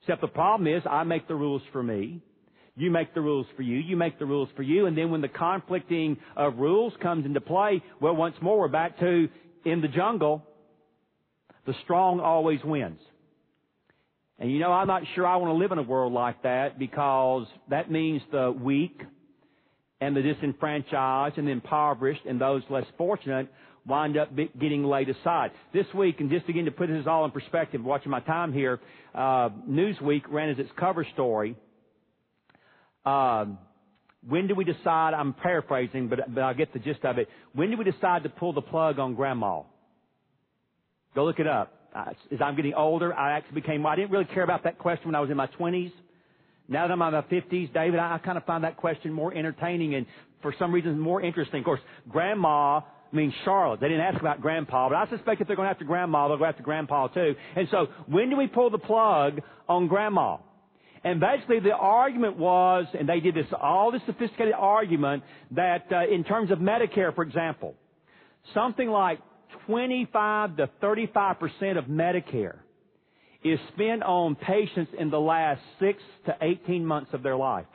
Except 0.01 0.21
the 0.21 0.27
problem 0.27 0.73
is, 0.73 0.81
I 0.89 1.03
make 1.03 1.27
the 1.27 1.35
rules 1.35 1.61
for 1.73 1.83
me. 1.83 2.21
You 2.77 2.89
make 2.89 3.13
the 3.13 3.19
rules 3.19 3.47
for 3.57 3.63
you. 3.63 3.79
You 3.79 3.97
make 3.97 4.17
the 4.17 4.25
rules 4.25 4.47
for 4.55 4.63
you. 4.63 4.85
And 4.85 4.97
then 4.97 5.11
when 5.11 5.19
the 5.19 5.27
conflicting 5.27 6.15
of 6.37 6.57
rules 6.57 6.93
comes 7.01 7.25
into 7.25 7.41
play, 7.41 7.83
well, 7.99 8.15
once 8.15 8.35
more, 8.41 8.57
we're 8.57 8.69
back 8.69 8.97
to 8.99 9.27
in 9.65 9.81
the 9.81 9.89
jungle, 9.89 10.41
the 11.65 11.75
strong 11.83 12.21
always 12.21 12.63
wins. 12.63 13.01
And 14.39 14.49
you 14.49 14.59
know, 14.59 14.71
I'm 14.71 14.87
not 14.87 15.03
sure 15.15 15.27
I 15.27 15.35
want 15.35 15.51
to 15.51 15.57
live 15.57 15.73
in 15.73 15.79
a 15.79 15.83
world 15.83 16.13
like 16.13 16.43
that 16.43 16.79
because 16.79 17.45
that 17.69 17.91
means 17.91 18.21
the 18.31 18.53
weak 18.53 19.01
and 20.01 20.15
the 20.15 20.21
disenfranchised 20.21 21.37
and 21.37 21.47
the 21.47 21.51
impoverished 21.51 22.21
and 22.27 22.41
those 22.41 22.63
less 22.69 22.85
fortunate 22.97 23.47
wind 23.87 24.17
up 24.17 24.29
getting 24.35 24.83
laid 24.83 25.09
aside. 25.09 25.51
This 25.73 25.85
week, 25.95 26.19
and 26.19 26.29
just 26.29 26.47
again 26.49 26.65
to 26.65 26.71
put 26.71 26.87
this 26.87 27.07
all 27.07 27.23
in 27.25 27.31
perspective, 27.31 27.83
watching 27.83 28.11
my 28.11 28.19
time 28.19 28.51
here, 28.51 28.79
uh, 29.15 29.49
Newsweek 29.69 30.23
ran 30.29 30.49
as 30.49 30.59
its 30.59 30.69
cover 30.77 31.05
story 31.13 31.55
um, 33.05 33.57
when 34.27 34.47
do 34.47 34.55
we 34.55 34.63
decide? 34.63 35.13
I'm 35.13 35.33
paraphrasing, 35.33 36.07
but, 36.07 36.33
but 36.33 36.41
I'll 36.41 36.53
get 36.53 36.73
the 36.73 36.79
gist 36.79 37.03
of 37.03 37.17
it. 37.17 37.27
When 37.53 37.71
do 37.71 37.77
we 37.77 37.83
decide 37.83 38.23
to 38.23 38.29
pull 38.29 38.53
the 38.53 38.61
plug 38.61 38.99
on 38.99 39.15
grandma? 39.15 39.61
Go 41.15 41.25
look 41.25 41.39
it 41.39 41.47
up. 41.47 41.73
Uh, 41.93 42.05
as 42.31 42.39
I'm 42.41 42.55
getting 42.55 42.73
older, 42.73 43.13
I 43.13 43.31
actually 43.37 43.61
became, 43.61 43.85
I 43.85 43.95
didn't 43.95 44.11
really 44.11 44.25
care 44.25 44.43
about 44.43 44.63
that 44.63 44.77
question 44.77 45.07
when 45.07 45.15
I 45.15 45.19
was 45.19 45.29
in 45.29 45.37
my 45.37 45.47
20s. 45.47 45.91
Now 46.71 46.87
that 46.87 46.93
I'm 46.93 47.01
in 47.01 47.13
my 47.13 47.21
50s, 47.21 47.73
David, 47.73 47.99
I, 47.99 48.15
I 48.15 48.17
kind 48.19 48.37
of 48.37 48.45
find 48.45 48.63
that 48.63 48.77
question 48.77 49.11
more 49.11 49.33
entertaining 49.33 49.93
and 49.93 50.05
for 50.41 50.55
some 50.57 50.71
reason 50.73 50.97
more 50.97 51.21
interesting. 51.21 51.59
Of 51.59 51.65
course, 51.65 51.81
grandma 52.07 52.79
means 53.11 53.33
Charlotte. 53.43 53.81
They 53.81 53.89
didn't 53.89 54.05
ask 54.05 54.21
about 54.21 54.39
grandpa, 54.39 54.87
but 54.87 54.95
I 54.95 55.09
suspect 55.09 55.41
if 55.41 55.47
they're 55.47 55.57
going 55.57 55.67
after 55.67 55.83
grandma, 55.83 56.29
they'll 56.29 56.37
go 56.37 56.45
after 56.45 56.63
grandpa 56.63 57.09
too. 57.09 57.35
And 57.57 57.67
so, 57.71 57.87
when 58.07 58.29
do 58.29 58.37
we 58.37 58.47
pull 58.47 58.69
the 58.69 58.77
plug 58.77 59.41
on 59.67 59.89
grandma? 59.89 60.37
And 61.03 61.19
basically 61.19 61.59
the 61.59 61.73
argument 61.73 62.37
was, 62.37 62.85
and 62.97 63.09
they 63.09 63.19
did 63.19 63.35
this, 63.35 63.47
all 63.61 63.91
this 63.91 64.01
sophisticated 64.05 64.53
argument 64.57 65.23
that 65.51 65.87
uh, 65.91 66.07
in 66.07 66.23
terms 66.23 66.51
of 66.51 66.59
Medicare, 66.59 67.13
for 67.13 67.23
example, 67.23 67.75
something 68.53 68.87
like 68.87 69.19
25 69.65 70.55
to 70.55 70.69
35 70.79 71.37
percent 71.37 71.77
of 71.77 71.85
Medicare 71.85 72.59
is 73.43 73.59
spent 73.73 74.03
on 74.03 74.35
patients 74.35 74.91
in 74.97 75.09
the 75.09 75.19
last 75.19 75.61
6 75.79 76.01
to 76.25 76.35
18 76.41 76.85
months 76.85 77.11
of 77.13 77.23
their 77.23 77.35
life. 77.35 77.65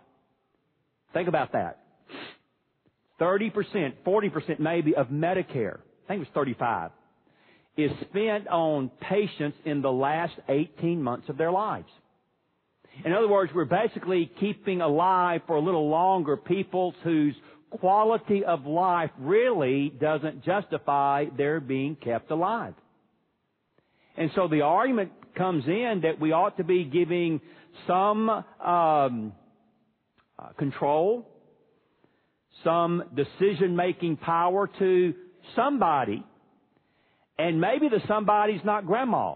Think 1.12 1.29
about 1.29 1.53
that. 1.53 1.81
30%, 3.21 3.95
40% 4.07 4.61
maybe 4.61 4.95
of 4.95 5.09
Medicare, 5.09 5.79
I 5.79 6.09
think 6.09 6.19
it 6.19 6.19
was 6.19 6.29
35, 6.35 6.91
is 7.77 7.91
spent 8.09 8.49
on 8.49 8.91
patients 9.01 9.57
in 9.64 9.83
the 9.83 9.91
last 9.91 10.35
18 10.49 11.03
months 11.03 11.29
of 11.29 11.37
their 11.37 11.51
lives. 11.51 11.89
In 13.05 13.12
other 13.12 13.29
words, 13.29 13.53
we're 13.55 13.64
basically 13.64 14.31
keeping 14.41 14.81
alive 14.81 15.43
for 15.47 15.57
a 15.57 15.61
little 15.61 15.89
longer 15.89 16.37
people 16.37 16.95
whose 17.03 17.35
quality 17.71 18.45
of 18.45 18.64
life 18.64 19.11
really 19.19 19.91
doesn't 20.01 20.45
justify 20.45 21.27
their 21.37 21.61
being 21.61 21.97
kept 21.97 22.31
alive. 22.31 22.75
And 24.17 24.31
so 24.35 24.49
the 24.49 24.62
argument 24.62 25.12
comes 25.37 25.64
in 25.66 26.01
that 26.03 26.20
we 26.20 26.32
ought 26.32 26.57
to 26.57 26.64
be 26.64 26.84
giving 26.84 27.41
some 27.87 28.28
um, 28.28 29.32
uh, 30.39 30.49
control, 30.59 31.28
some 32.64 33.05
decision-making 33.14 34.16
power 34.16 34.68
to 34.78 35.14
somebody, 35.55 36.24
and 37.39 37.61
maybe 37.61 37.89
the 37.89 38.01
somebody's 38.09 38.61
not 38.64 38.87
grandma. 38.87 39.34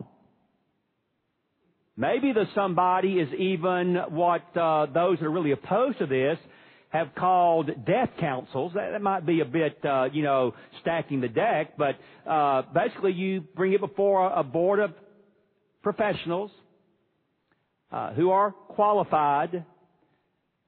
Maybe 1.96 2.32
the 2.32 2.46
somebody 2.54 3.14
is 3.14 3.28
even 3.34 3.96
what 4.08 4.42
uh, 4.56 4.86
those 4.86 5.18
that 5.18 5.26
are 5.26 5.30
really 5.30 5.52
opposed 5.52 5.98
to 5.98 6.06
this 6.06 6.38
have 6.88 7.14
called 7.14 7.70
death 7.86 8.10
councils. 8.18 8.72
That, 8.74 8.92
that 8.92 9.02
might 9.02 9.26
be 9.26 9.40
a 9.40 9.44
bit, 9.44 9.78
uh, 9.84 10.08
you 10.12 10.22
know, 10.22 10.54
stacking 10.80 11.20
the 11.20 11.28
deck, 11.28 11.74
but 11.76 11.96
uh, 12.28 12.62
basically 12.74 13.12
you 13.12 13.42
bring 13.54 13.74
it 13.74 13.80
before 13.80 14.26
a, 14.26 14.40
a 14.40 14.42
board 14.42 14.80
of 14.80 14.92
professionals 15.82 16.50
uh, 17.92 18.12
who 18.12 18.30
are 18.30 18.52
qualified 18.52 19.64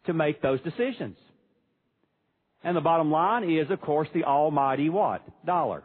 to 0.06 0.12
make 0.12 0.42
those 0.42 0.60
decisions. 0.62 1.16
And 2.64 2.76
the 2.76 2.80
bottom 2.80 3.10
line 3.10 3.48
is, 3.48 3.70
of 3.70 3.80
course, 3.80 4.08
the 4.14 4.24
almighty 4.24 4.88
what? 4.88 5.22
Dollar. 5.44 5.84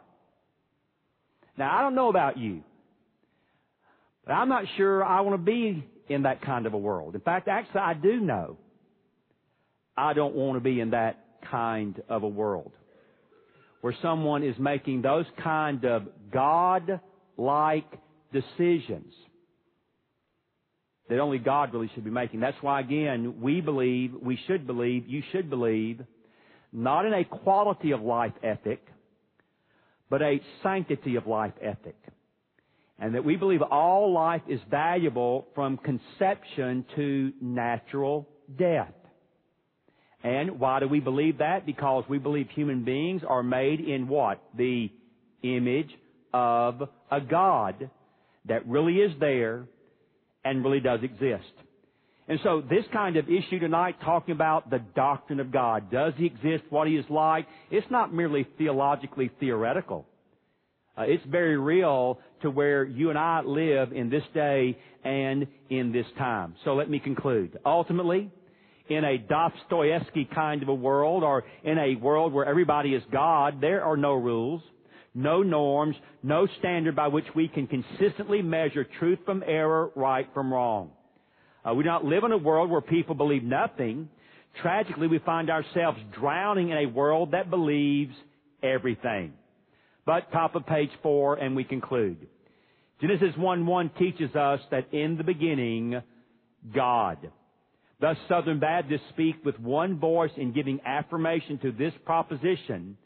Now, 1.56 1.76
I 1.76 1.82
don't 1.82 1.94
know 1.94 2.08
about 2.08 2.38
you. 2.38 2.62
But 4.24 4.34
I'm 4.34 4.48
not 4.48 4.64
sure 4.76 5.04
I 5.04 5.22
want 5.22 5.34
to 5.34 5.44
be 5.44 5.84
in 6.08 6.22
that 6.22 6.42
kind 6.42 6.66
of 6.66 6.74
a 6.74 6.78
world. 6.78 7.14
In 7.14 7.20
fact, 7.20 7.48
actually, 7.48 7.80
I 7.80 7.94
do 7.94 8.20
know 8.20 8.58
I 9.96 10.12
don't 10.12 10.34
want 10.34 10.56
to 10.56 10.60
be 10.60 10.80
in 10.80 10.90
that 10.90 11.24
kind 11.50 12.00
of 12.08 12.22
a 12.22 12.28
world 12.28 12.72
where 13.80 13.94
someone 14.02 14.42
is 14.42 14.56
making 14.58 15.02
those 15.02 15.24
kind 15.42 15.84
of 15.84 16.04
God-like 16.32 17.86
decisions 18.32 19.12
that 21.08 21.18
only 21.18 21.38
God 21.38 21.72
really 21.72 21.90
should 21.94 22.04
be 22.04 22.10
making. 22.10 22.40
That's 22.40 22.56
why, 22.60 22.80
again, 22.80 23.40
we 23.40 23.60
believe, 23.60 24.12
we 24.20 24.38
should 24.46 24.66
believe, 24.66 25.08
you 25.08 25.22
should 25.32 25.48
believe, 25.48 26.02
not 26.72 27.06
in 27.06 27.14
a 27.14 27.24
quality 27.24 27.92
of 27.92 28.02
life 28.02 28.34
ethic, 28.42 28.86
but 30.10 30.20
a 30.20 30.40
sanctity 30.62 31.16
of 31.16 31.26
life 31.26 31.54
ethic 31.62 31.96
and 32.98 33.14
that 33.14 33.24
we 33.24 33.36
believe 33.36 33.62
all 33.62 34.12
life 34.12 34.42
is 34.48 34.60
valuable 34.70 35.46
from 35.54 35.78
conception 35.78 36.84
to 36.96 37.32
natural 37.40 38.28
death. 38.58 38.92
And 40.24 40.58
why 40.58 40.80
do 40.80 40.88
we 40.88 40.98
believe 40.98 41.38
that? 41.38 41.64
Because 41.64 42.02
we 42.08 42.18
believe 42.18 42.48
human 42.50 42.84
beings 42.84 43.22
are 43.26 43.44
made 43.44 43.80
in 43.80 44.08
what? 44.08 44.42
The 44.56 44.90
image 45.42 45.90
of 46.34 46.88
a 47.10 47.20
God 47.20 47.88
that 48.48 48.66
really 48.66 48.96
is 48.96 49.12
there 49.20 49.66
and 50.44 50.64
really 50.64 50.80
does 50.80 51.00
exist. 51.02 51.52
And 52.28 52.38
so 52.42 52.60
this 52.60 52.84
kind 52.92 53.16
of 53.16 53.28
issue 53.28 53.58
tonight, 53.58 53.96
talking 54.04 54.32
about 54.32 54.68
the 54.68 54.80
doctrine 54.94 55.40
of 55.40 55.50
God, 55.50 55.90
does 55.90 56.12
He 56.16 56.26
exist, 56.26 56.64
what 56.68 56.86
He 56.86 56.96
is 56.96 57.06
like, 57.08 57.46
it's 57.70 57.86
not 57.90 58.12
merely 58.12 58.46
theologically 58.58 59.30
theoretical. 59.40 60.06
Uh, 60.96 61.02
it's 61.02 61.24
very 61.26 61.56
real 61.56 62.18
to 62.42 62.50
where 62.50 62.84
you 62.84 63.08
and 63.10 63.18
I 63.18 63.40
live 63.42 63.92
in 63.92 64.10
this 64.10 64.24
day 64.34 64.76
and 65.04 65.46
in 65.70 65.92
this 65.92 66.06
time. 66.18 66.54
So 66.64 66.74
let 66.74 66.90
me 66.90 66.98
conclude. 66.98 67.58
Ultimately, 67.64 68.30
in 68.88 69.04
a 69.04 69.16
Dostoevsky 69.18 70.28
kind 70.34 70.62
of 70.62 70.68
a 70.68 70.74
world 70.74 71.22
or 71.22 71.44
in 71.62 71.78
a 71.78 71.94
world 71.96 72.32
where 72.32 72.46
everybody 72.46 72.94
is 72.94 73.02
God, 73.12 73.60
there 73.60 73.84
are 73.84 73.96
no 73.96 74.14
rules, 74.14 74.60
no 75.14 75.42
norms, 75.42 75.96
no 76.22 76.46
standard 76.58 76.94
by 76.94 77.08
which 77.08 77.26
we 77.34 77.48
can 77.48 77.66
consistently 77.66 78.42
measure 78.42 78.86
truth 78.98 79.18
from 79.24 79.42
error, 79.46 79.90
right 79.94 80.28
from 80.34 80.52
wrong. 80.52 80.90
Uh, 81.64 81.74
we 81.74 81.82
do 81.82 81.88
not 81.88 82.04
live 82.04 82.24
in 82.24 82.32
a 82.32 82.38
world 82.38 82.70
where 82.70 82.80
people 82.80 83.14
believe 83.14 83.42
nothing. 83.42 84.08
Tragically, 84.62 85.06
we 85.06 85.18
find 85.20 85.50
ourselves 85.50 85.98
drowning 86.18 86.70
in 86.70 86.78
a 86.78 86.86
world 86.86 87.32
that 87.32 87.50
believes 87.50 88.14
everything. 88.62 89.32
But 90.06 90.32
top 90.32 90.54
of 90.54 90.66
page 90.66 90.90
four, 91.02 91.34
and 91.36 91.54
we 91.54 91.64
conclude. 91.64 92.26
Genesis 93.00 93.36
1 93.36 93.66
1 93.66 93.90
teaches 93.98 94.34
us 94.34 94.60
that 94.70 94.92
in 94.92 95.16
the 95.16 95.24
beginning, 95.24 96.00
God. 96.74 97.30
Thus, 98.00 98.16
Southern 98.28 98.60
Baptists 98.60 99.08
speak 99.10 99.36
with 99.44 99.58
one 99.60 99.98
voice 99.98 100.30
in 100.36 100.52
giving 100.52 100.80
affirmation 100.84 101.58
to 101.58 101.72
this 101.72 101.92
proposition, 102.04 102.96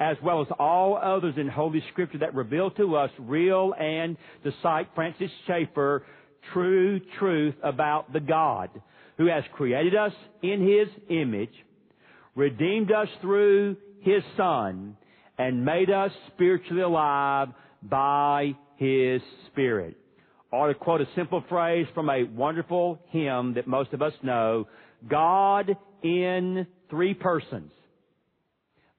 as 0.00 0.16
well 0.22 0.40
as 0.40 0.46
all 0.58 0.96
others 0.96 1.34
in 1.36 1.48
Holy 1.48 1.82
Scripture 1.92 2.18
that 2.18 2.34
reveal 2.34 2.70
to 2.72 2.96
us 2.96 3.10
real 3.18 3.74
and, 3.78 4.16
to 4.44 4.52
cite 4.62 4.88
Francis 4.94 5.30
Schaeffer, 5.46 6.04
true 6.52 7.00
truth 7.18 7.54
about 7.62 8.12
the 8.12 8.20
God 8.20 8.70
who 9.16 9.26
has 9.26 9.42
created 9.54 9.96
us 9.96 10.12
in 10.42 10.60
His 10.60 10.88
image, 11.10 11.52
redeemed 12.36 12.92
us 12.92 13.08
through 13.20 13.76
His 14.00 14.22
Son, 14.36 14.96
and 15.36 15.64
made 15.64 15.90
us 15.90 16.12
spiritually 16.34 16.82
alive 16.82 17.48
by 17.82 18.54
His 18.76 19.20
Spirit. 19.50 19.96
Or 20.50 20.68
to 20.68 20.74
quote 20.74 21.00
a 21.00 21.08
simple 21.14 21.44
phrase 21.48 21.86
from 21.94 22.08
a 22.08 22.24
wonderful 22.24 23.00
hymn 23.08 23.54
that 23.54 23.66
most 23.66 23.92
of 23.92 24.00
us 24.00 24.14
know, 24.22 24.66
God 25.08 25.76
in 26.02 26.66
three 26.88 27.14
persons. 27.14 27.70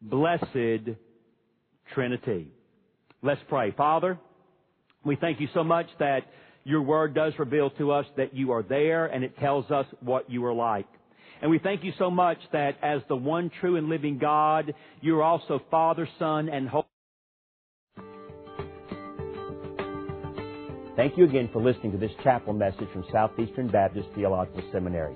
Blessed 0.01 0.95
Trinity. 1.93 2.51
Let's 3.21 3.41
pray. 3.49 3.71
Father, 3.71 4.17
we 5.03 5.15
thank 5.15 5.39
you 5.39 5.47
so 5.53 5.63
much 5.63 5.87
that 5.99 6.21
your 6.63 6.81
word 6.81 7.13
does 7.13 7.33
reveal 7.39 7.69
to 7.71 7.91
us 7.91 8.05
that 8.17 8.33
you 8.33 8.51
are 8.51 8.63
there 8.63 9.07
and 9.07 9.23
it 9.23 9.37
tells 9.39 9.69
us 9.71 9.85
what 10.01 10.29
you 10.29 10.45
are 10.45 10.53
like. 10.53 10.87
And 11.41 11.49
we 11.49 11.59
thank 11.59 11.83
you 11.83 11.93
so 11.97 12.11
much 12.11 12.37
that 12.51 12.77
as 12.81 13.01
the 13.07 13.15
one 13.15 13.49
true 13.61 13.77
and 13.77 13.87
living 13.87 14.17
God, 14.17 14.73
you 15.01 15.17
are 15.17 15.23
also 15.23 15.61
Father, 15.71 16.07
Son, 16.17 16.49
and 16.49 16.67
Holy 16.67 16.85
Thank 20.99 21.17
you 21.17 21.23
again 21.23 21.49
for 21.53 21.61
listening 21.61 21.93
to 21.93 21.97
this 21.97 22.11
chapel 22.25 22.51
message 22.51 22.89
from 22.91 23.05
Southeastern 23.09 23.69
Baptist 23.69 24.09
Theological 24.15 24.61
Seminary. 24.73 25.15